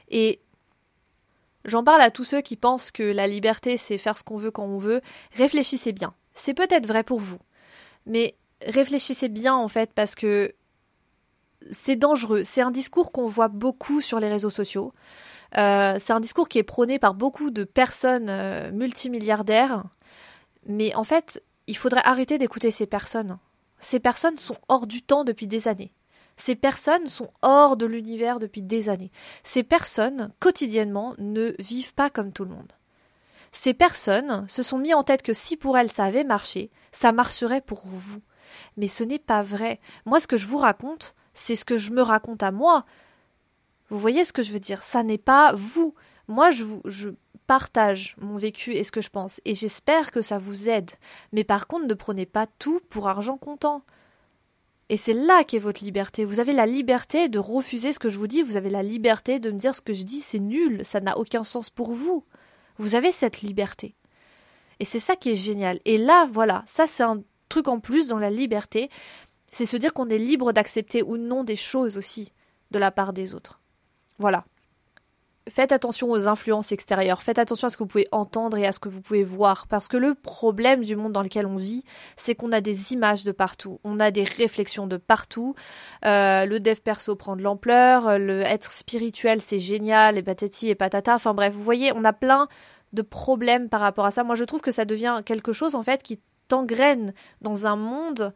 Et 0.09 0.41
j'en 1.65 1.85
parle 1.85 2.03
à 2.03 2.11
tous 2.11 2.25
ceux 2.25 2.41
qui 2.41 2.57
pensent 2.57 2.91
que 2.91 3.03
la 3.03 3.27
liberté, 3.27 3.77
c'est 3.77 3.99
faire 3.99 4.19
ce 4.19 4.25
qu'on 4.25 4.37
veut 4.37 4.51
quand 4.51 4.65
on 4.65 4.79
veut. 4.79 5.01
Réfléchissez 5.33 5.93
bien. 5.93 6.15
C'est 6.35 6.55
peut-être 6.55 6.87
vrai 6.87 7.05
pour 7.05 7.21
vous. 7.21 7.39
Mais 8.07 8.35
réfléchissez 8.67 9.29
bien, 9.29 9.55
en 9.55 9.69
fait, 9.69 9.93
parce 9.95 10.15
que 10.15 10.55
c'est 11.71 11.97
dangereux. 11.97 12.43
C'est 12.45 12.63
un 12.63 12.71
discours 12.71 13.13
qu'on 13.13 13.27
voit 13.27 13.49
beaucoup 13.49 14.01
sur 14.01 14.21
les 14.21 14.29
réseaux 14.29 14.51
sociaux. 14.51 14.93
Euh, 15.59 15.97
c'est 15.99 16.13
un 16.13 16.21
discours 16.21 16.49
qui 16.49 16.59
est 16.59 16.65
prôné 16.65 16.99
par 16.99 17.15
beaucoup 17.15 17.51
de 17.51 17.65
personnes 17.65 18.29
euh, 18.29 18.71
multimilliardaires. 18.73 19.85
Mais 20.67 20.95
en 20.95 21.05
fait, 21.05 21.43
il 21.67 21.77
faudrait 21.77 22.03
arrêter 22.05 22.39
d'écouter 22.39 22.71
ces 22.71 22.87
personnes. 22.87 23.39
Ces 23.79 24.01
personnes 24.01 24.39
sont 24.39 24.57
hors 24.69 24.87
du 24.87 25.03
temps 25.03 25.25
depuis 25.25 25.47
des 25.47 25.69
années. 25.69 25.93
Ces 26.41 26.55
personnes 26.55 27.07
sont 27.07 27.31
hors 27.43 27.77
de 27.77 27.85
l'univers 27.85 28.39
depuis 28.39 28.63
des 28.63 28.89
années. 28.89 29.13
Ces 29.45 29.63
personnes, 29.63 30.33
quotidiennement, 30.41 31.15
ne 31.19 31.55
vivent 31.59 31.93
pas 31.93 32.09
comme 32.09 32.33
tout 32.33 32.45
le 32.45 32.51
monde. 32.51 32.73
Ces 33.53 33.75
personnes 33.75 34.49
se 34.49 34.63
sont 34.63 34.79
mis 34.79 34.95
en 34.95 35.03
tête 35.03 35.21
que 35.21 35.35
si 35.35 35.59
pour 35.59 35.77
elles 35.77 35.93
ça 35.93 36.05
avait 36.05 36.25
marché, 36.25 36.71
ça 36.93 37.13
marcherait 37.13 37.61
pour 37.61 37.83
vous. 37.85 38.23
Mais 38.79 38.89
ce 38.89 39.05
n'est 39.05 39.19
pas 39.19 39.43
vrai. 39.43 39.81
Moi, 40.07 40.19
ce 40.19 40.27
que 40.27 40.39
je 40.39 40.47
vous 40.47 40.57
raconte, 40.57 41.15
c'est 41.35 41.57
ce 41.57 41.67
que 41.67 41.77
je 41.77 41.91
me 41.91 42.01
raconte 42.01 42.43
à 42.43 42.53
moi. 42.53 42.87
Vous 43.91 43.99
voyez 43.99 44.25
ce 44.25 44.33
que 44.33 44.43
je 44.43 44.53
veux 44.53 44.61
dire? 44.61 44.83
Ça 44.83 45.03
n'est 45.03 45.19
pas 45.19 45.53
vous. 45.53 45.95
Moi, 46.27 46.53
je, 46.53 46.65
vous, 46.65 46.81
partage 47.47 48.17
mon 48.19 48.39
vécu 48.39 48.73
et 48.73 48.85
ce 48.85 48.93
que 48.93 49.03
je 49.03 49.11
pense, 49.11 49.43
et 49.45 49.55
j'espère 49.55 50.11
que 50.11 50.23
ça 50.23 50.39
vous 50.39 50.71
aide. 50.71 50.93
Mais 51.33 51.45
par 51.45 51.67
contre, 51.67 51.87
ne 51.87 51.95
prenez 51.95 52.25
pas 52.25 52.47
tout 52.47 52.81
pour 52.89 53.09
argent 53.09 53.37
comptant. 53.37 53.83
Et 54.91 54.97
c'est 54.97 55.13
là 55.13 55.45
qu'est 55.45 55.61
votre 55.61 55.85
liberté. 55.85 56.25
Vous 56.25 56.41
avez 56.41 56.53
la 56.53 56.67
liberté 56.67 57.29
de 57.29 57.39
refuser 57.39 57.93
ce 57.93 58.01
que 58.01 58.11
je 58.11 58.19
vous 58.19 58.27
dis, 58.27 58.43
vous 58.43 58.57
avez 58.57 58.71
la 58.71 58.83
liberté 58.83 59.39
de 59.39 59.53
me 59.53 59.59
dire 59.59 59.73
ce 59.73 59.81
que 59.81 59.95
je 59.95 60.03
dis, 60.03 60.21
c'est 60.21 60.41
nul, 60.41 60.85
ça 60.85 61.01
n'a 61.01 61.17
aucun 61.17 61.45
sens 61.45 61.71
pour 61.71 61.93
vous. 61.93 62.25
Vous 62.77 62.97
avez 62.97 63.13
cette 63.13 63.41
liberté. 63.41 63.95
Et 64.81 64.85
c'est 64.85 64.99
ça 64.99 65.15
qui 65.15 65.31
est 65.31 65.37
génial. 65.37 65.79
Et 65.85 65.97
là, 65.97 66.27
voilà, 66.33 66.65
ça 66.67 66.89
c'est 66.89 67.05
un 67.05 67.23
truc 67.49 67.69
en 67.69 67.79
plus 67.79 68.09
dans 68.09 68.19
la 68.19 68.31
liberté, 68.31 68.91
c'est 69.47 69.65
se 69.65 69.77
dire 69.77 69.95
qu'on 69.95 70.09
est 70.09 70.19
libre 70.19 70.53
d'accepter 70.53 71.05
ou 71.05 71.17
non 71.17 71.45
des 71.45 71.55
choses 71.55 71.97
aussi 71.97 72.33
de 72.73 72.81
la 72.81 72.91
part 72.91 73.13
des 73.13 73.33
autres. 73.33 73.61
Voilà 74.19 74.45
faites 75.51 75.73
attention 75.73 76.11
aux 76.11 76.29
influences 76.29 76.73
extérieures, 76.73 77.23
faites 77.23 77.39
attention 77.39 77.67
à 77.67 77.71
ce 77.71 77.77
que 77.77 77.83
vous 77.83 77.89
pouvez 77.89 78.09
entendre 78.13 78.57
et 78.57 78.67
à 78.67 78.73
ce 78.73 78.79
que 78.79 78.89
vous 78.89 79.01
pouvez 79.01 79.23
voir, 79.23 79.67
parce 79.67 79.89
que 79.89 79.97
le 79.97 80.15
problème 80.15 80.83
du 80.83 80.97
monde 80.97 81.13
dans 81.13 81.23
lequel 81.23 81.47
on 81.47 81.57
vit, 81.57 81.85
c'est 82.17 82.35
qu'on 82.35 82.53
a 82.53 82.61
des 82.61 82.93
images 82.93 83.25
de 83.25 83.33
partout, 83.33 83.81
on 83.85 84.01
a 84.01 84.11
des 84.11 84.25
réflexions 84.25 84.87
de 84.87 84.97
partout, 84.97 85.55
euh, 86.05 86.47
le 86.47 86.61
dev 86.61 86.77
perso 86.77 87.17
prend 87.17 87.37
de 87.37 87.43
l'ampleur, 87.43 88.19
le 88.19 88.41
être 88.43 88.73
spirituel 88.73 89.41
c'est 89.41 89.59
génial, 89.59 90.17
et 90.17 90.23
patati 90.23 90.69
et 90.69 90.75
patata, 90.75 91.15
enfin 91.15 91.35
bref, 91.35 91.53
vous 91.53 91.63
voyez, 91.63 91.93
on 91.95 92.05
a 92.05 92.13
plein 92.13 92.49
de 92.93 93.03
problèmes 93.03 93.69
par 93.69 93.81
rapport 93.81 94.07
à 94.07 94.11
ça. 94.11 94.25
Moi 94.25 94.35
je 94.35 94.45
trouve 94.45 94.61
que 94.61 94.73
ça 94.73 94.85
devient 94.85 95.23
quelque 95.25 95.53
chose 95.53 95.75
en 95.75 95.83
fait 95.83 96.03
qui 96.03 96.21
t'engraine 96.49 97.15
dans 97.41 97.67
un 97.67 97.77
monde 97.77 98.33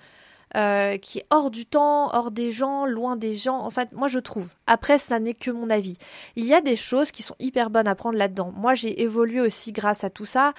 euh, 0.57 0.99
qui 0.99 1.19
est 1.19 1.27
hors 1.31 1.51
du 1.51 1.67
temps, 1.67 2.15
hors 2.15 2.31
des 2.31 2.53
gens, 2.53 2.87
loin 2.87 3.17
des 3.17 3.35
gens. 3.35 3.59
En 3.59 3.71
fait, 3.71 3.93
moi 3.93 4.09
je 4.09 4.19
trouve. 4.19 4.55
Après, 4.67 4.99
ça 4.99 5.19
n'est 5.19 5.35
que 5.35 5.51
mon 5.51 5.69
avis. 5.71 5.97
Il 6.37 6.45
y 6.45 6.55
a 6.55 6.61
des 6.61 6.77
choses 6.77 7.11
qui 7.11 7.23
sont 7.23 7.35
hyper 7.39 7.71
bonnes 7.71 7.89
à 7.89 7.95
prendre 7.95 8.19
là-dedans. 8.19 8.53
Moi, 8.57 8.75
j'ai 8.75 9.03
évolué 9.03 9.41
aussi 9.41 9.73
grâce 9.73 10.05
à 10.05 10.11
tout 10.11 10.25
ça, 10.25 10.55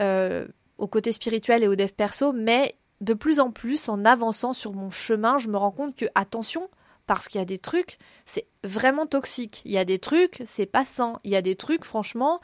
euh, 0.00 0.46
au 0.76 0.86
côté 0.86 1.12
spirituel 1.12 1.62
et 1.62 1.68
au 1.68 1.76
dev 1.76 1.88
perso, 1.88 2.32
mais 2.32 2.74
de 3.00 3.14
plus 3.14 3.40
en 3.40 3.50
plus, 3.50 3.88
en 3.88 4.04
avançant 4.04 4.52
sur 4.52 4.72
mon 4.72 4.90
chemin, 4.90 5.38
je 5.38 5.48
me 5.48 5.56
rends 5.56 5.70
compte 5.70 5.94
que, 5.94 6.06
attention, 6.14 6.68
parce 7.06 7.26
qu'il 7.26 7.38
y 7.38 7.42
a 7.42 7.46
des 7.46 7.58
trucs, 7.58 7.98
c'est 8.26 8.46
vraiment 8.64 9.06
toxique. 9.06 9.62
Il 9.64 9.72
y 9.72 9.78
a 9.78 9.84
des 9.84 9.98
trucs, 9.98 10.42
c'est 10.44 10.66
pas 10.66 10.84
sain. 10.84 11.20
Il 11.24 11.30
y 11.30 11.36
a 11.36 11.42
des 11.42 11.56
trucs, 11.56 11.84
franchement, 11.84 12.40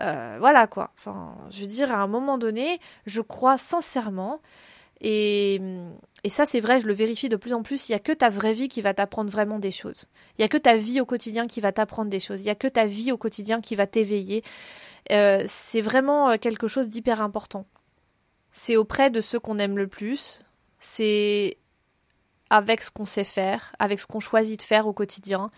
euh, 0.00 0.36
voilà 0.38 0.66
quoi. 0.66 0.92
Enfin, 0.96 1.36
je 1.50 1.62
veux 1.62 1.66
dire, 1.66 1.92
à 1.92 1.96
un 1.96 2.06
moment 2.06 2.38
donné, 2.38 2.78
je 3.06 3.20
crois 3.20 3.58
sincèrement 3.58 4.40
Et, 5.06 5.60
et 6.24 6.30
ça, 6.30 6.46
c'est 6.46 6.60
vrai, 6.60 6.80
je 6.80 6.86
le 6.86 6.94
vérifie 6.94 7.28
de 7.28 7.36
plus 7.36 7.52
en 7.52 7.62
plus. 7.62 7.88
Il 7.88 7.92
n'y 7.92 7.96
a 7.96 8.00
que 8.00 8.12
ta 8.12 8.30
vraie 8.30 8.54
vie 8.54 8.68
qui 8.68 8.80
va 8.80 8.94
t'apprendre 8.94 9.30
vraiment 9.30 9.58
des 9.58 9.70
choses. 9.70 10.06
Il 10.38 10.40
n'y 10.40 10.46
a 10.46 10.48
que 10.48 10.56
ta 10.56 10.76
vie 10.76 10.98
au 10.98 11.04
quotidien 11.04 11.46
qui 11.46 11.60
va 11.60 11.72
t'apprendre 11.72 12.10
des 12.10 12.20
choses. 12.20 12.40
Il 12.40 12.44
n'y 12.44 12.50
a 12.50 12.54
que 12.54 12.66
ta 12.66 12.86
vie 12.86 13.12
au 13.12 13.18
quotidien 13.18 13.60
qui 13.60 13.76
va 13.76 13.86
t'éveiller. 13.86 14.42
Euh, 15.12 15.44
c'est 15.46 15.82
vraiment 15.82 16.30
euh, 16.30 16.36
quelque 16.38 16.68
chose 16.68 16.88
d'hyper 16.88 17.20
important. 17.20 17.66
C'est 18.52 18.78
auprès 18.78 19.10
de 19.10 19.20
ceux 19.20 19.38
qu'on 19.38 19.58
aime 19.58 19.76
le 19.76 19.88
plus. 19.88 20.40
C'est 20.80 21.58
avec 22.48 22.80
ce 22.80 22.90
qu'on 22.90 23.04
sait 23.04 23.24
faire, 23.24 23.74
avec 23.78 24.00
ce 24.00 24.06
qu'on 24.06 24.20
choisit 24.20 24.58
de 24.58 24.64
faire 24.64 24.86
au 24.86 24.94
quotidien. 24.94 25.50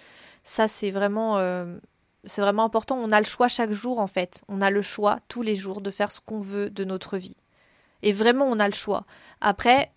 Ça, 0.42 0.66
c'est 0.66 0.90
vraiment, 0.90 1.38
euh, 1.38 1.78
c'est 2.24 2.40
vraiment 2.40 2.64
important. 2.64 2.96
On 2.96 3.12
a 3.12 3.20
le 3.20 3.26
choix 3.26 3.46
chaque 3.46 3.72
jour, 3.72 4.00
en 4.00 4.09
fait. 4.09 4.42
On 4.48 4.61
a 4.61 4.70
le 4.70 4.82
choix 4.82 5.20
tous 5.28 5.42
les 5.42 5.54
jours 5.54 5.80
de 5.80 5.92
faire 5.92 6.11
ce 6.11 6.20
qu'on 6.20 6.40
veut 6.40 6.68
de 6.68 6.82
notre 6.82 7.16
vie. 7.16 7.37
Et 8.02 8.12
vraiment, 8.12 8.46
on 8.46 8.59
a 8.59 8.68
le 8.68 8.74
choix. 8.74 9.04
Après, 9.40 9.92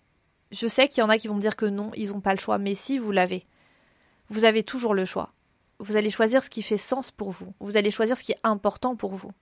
je 0.50 0.66
sais 0.66 0.88
qu'il 0.88 1.00
y 1.00 1.04
en 1.04 1.10
a 1.10 1.18
qui 1.18 1.28
vont 1.28 1.34
me 1.34 1.40
dire 1.40 1.56
que 1.56 1.66
non, 1.66 1.90
ils 1.96 2.10
n'ont 2.10 2.20
pas 2.20 2.34
le 2.34 2.40
choix. 2.40 2.58
Mais 2.58 2.74
si, 2.74 2.98
vous 2.98 3.12
l'avez. 3.12 3.46
Vous 4.28 4.44
avez 4.44 4.62
toujours 4.62 4.94
le 4.94 5.04
choix. 5.04 5.32
Vous 5.78 5.96
allez 5.96 6.10
choisir 6.10 6.42
ce 6.42 6.50
qui 6.50 6.62
fait 6.62 6.78
sens 6.78 7.10
pour 7.10 7.30
vous. 7.30 7.54
Vous 7.60 7.76
allez 7.76 7.90
choisir 7.90 8.16
ce 8.16 8.22
qui 8.22 8.32
est 8.32 8.40
important 8.42 8.96
pour 8.96 9.14
vous. 9.14 9.32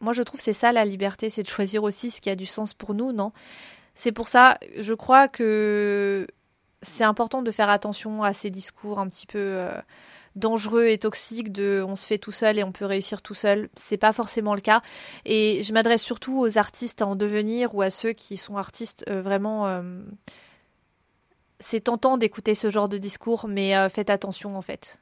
Moi, 0.00 0.12
je 0.12 0.22
trouve 0.22 0.40
c'est 0.40 0.52
ça 0.52 0.72
la 0.72 0.84
liberté, 0.84 1.30
c'est 1.30 1.42
de 1.42 1.48
choisir 1.48 1.82
aussi 1.82 2.10
ce 2.10 2.20
qui 2.20 2.28
a 2.28 2.36
du 2.36 2.46
sens 2.46 2.74
pour 2.74 2.92
nous, 2.94 3.12
non? 3.12 3.32
C'est 3.94 4.12
pour 4.12 4.28
ça, 4.28 4.58
je 4.76 4.92
crois 4.92 5.28
que 5.28 6.26
c'est 6.82 7.04
important 7.04 7.42
de 7.42 7.50
faire 7.50 7.70
attention 7.70 8.22
à 8.22 8.34
ces 8.34 8.50
discours 8.50 8.98
un 8.98 9.08
petit 9.08 9.26
peu 9.26 9.38
euh, 9.38 9.70
dangereux 10.36 10.86
et 10.86 10.98
toxiques 10.98 11.52
de 11.52 11.84
on 11.86 11.96
se 11.96 12.06
fait 12.06 12.18
tout 12.18 12.32
seul 12.32 12.58
et 12.58 12.64
on 12.64 12.72
peut 12.72 12.84
réussir 12.84 13.22
tout 13.22 13.34
seul. 13.34 13.68
C'est 13.74 13.96
pas 13.96 14.12
forcément 14.12 14.54
le 14.54 14.60
cas. 14.60 14.82
Et 15.24 15.62
je 15.62 15.72
m'adresse 15.72 16.02
surtout 16.02 16.38
aux 16.38 16.58
artistes 16.58 17.02
en 17.02 17.16
devenir 17.16 17.74
ou 17.74 17.82
à 17.82 17.90
ceux 17.90 18.12
qui 18.12 18.36
sont 18.36 18.56
artistes 18.56 19.04
euh, 19.08 19.22
vraiment. 19.22 19.66
Euh, 19.66 20.02
c'est 21.60 21.80
tentant 21.80 22.18
d'écouter 22.18 22.54
ce 22.54 22.68
genre 22.68 22.88
de 22.88 22.98
discours, 22.98 23.46
mais 23.48 23.88
faites 23.88 24.10
attention 24.10 24.56
en 24.56 24.60
fait. 24.60 24.98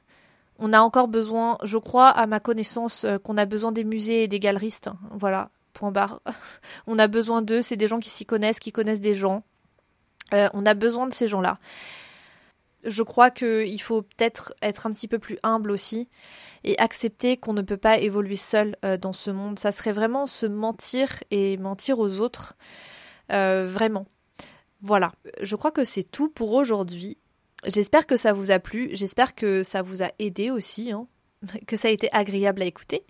On 0.59 0.73
a 0.73 0.79
encore 0.79 1.07
besoin, 1.07 1.57
je 1.63 1.77
crois, 1.77 2.09
à 2.09 2.27
ma 2.27 2.39
connaissance, 2.39 3.05
euh, 3.05 3.17
qu'on 3.17 3.37
a 3.37 3.45
besoin 3.45 3.71
des 3.71 3.83
musées 3.83 4.23
et 4.23 4.27
des 4.27 4.39
galeristes. 4.39 4.89
Voilà, 5.11 5.49
point 5.73 5.91
barre. 5.91 6.21
on 6.87 6.99
a 6.99 7.07
besoin 7.07 7.41
d'eux, 7.41 7.61
c'est 7.61 7.75
des 7.75 7.87
gens 7.87 7.99
qui 7.99 8.09
s'y 8.09 8.25
connaissent, 8.25 8.59
qui 8.59 8.71
connaissent 8.71 9.01
des 9.01 9.15
gens. 9.15 9.43
Euh, 10.33 10.47
on 10.53 10.65
a 10.65 10.73
besoin 10.73 11.07
de 11.07 11.13
ces 11.13 11.27
gens-là. 11.27 11.59
Je 12.85 13.03
crois 13.03 13.31
qu'il 13.31 13.81
faut 13.81 14.01
peut-être 14.01 14.53
être 14.61 14.87
un 14.87 14.91
petit 14.91 15.07
peu 15.07 15.19
plus 15.19 15.37
humble 15.43 15.71
aussi 15.71 16.09
et 16.63 16.77
accepter 16.79 17.37
qu'on 17.37 17.53
ne 17.53 17.61
peut 17.61 17.77
pas 17.77 17.97
évoluer 17.99 18.35
seul 18.35 18.75
euh, 18.83 18.97
dans 18.97 19.13
ce 19.13 19.31
monde. 19.31 19.59
Ça 19.59 19.71
serait 19.71 19.91
vraiment 19.91 20.25
se 20.25 20.45
mentir 20.45 21.09
et 21.31 21.57
mentir 21.57 21.99
aux 21.99 22.19
autres. 22.19 22.55
vraiment. 23.29 24.05
Voilà, 24.81 25.13
je 25.41 25.55
crois 25.55 25.71
que 25.71 25.85
c'est 25.85 26.03
tout 26.03 26.27
pour 26.27 26.51
aujourd'hui. 26.51 27.17
J'espère 27.65 28.05
que 28.05 28.17
ça 28.17 28.33
vous 28.33 28.51
a 28.51 28.59
plu, 28.59 28.89
j'espère 28.91 29.33
que 29.33 29.63
ça 29.63 29.81
vous 29.81 30.03
a 30.03 30.11
aidé 30.19 30.51
aussi, 30.51 30.91
hein, 30.91 31.07
que 31.67 31.77
ça 31.77 31.87
a 31.87 31.91
été 31.91 32.09
agréable 32.11 32.61
à 32.61 32.65
écouter. 32.65 33.05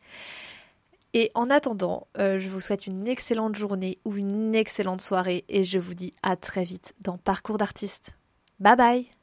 Et 1.14 1.32
en 1.36 1.50
attendant, 1.50 2.08
euh, 2.18 2.40
je 2.40 2.50
vous 2.50 2.62
souhaite 2.62 2.88
une 2.88 3.08
excellente 3.08 3.56
journée 3.56 4.00
ou 4.04 4.16
une 4.16 4.56
excellente 4.56 5.02
soirée 5.02 5.46
et 5.48 5.64
je 5.64 5.78
vous 5.78 5.94
dis 5.94 6.14
à 6.24 6.36
très 6.36 6.64
vite 6.64 6.96
dans 7.02 7.18
Parcours 7.18 7.58
d'artiste. 7.58 8.18
Bye 8.60 8.76
bye 8.76 9.23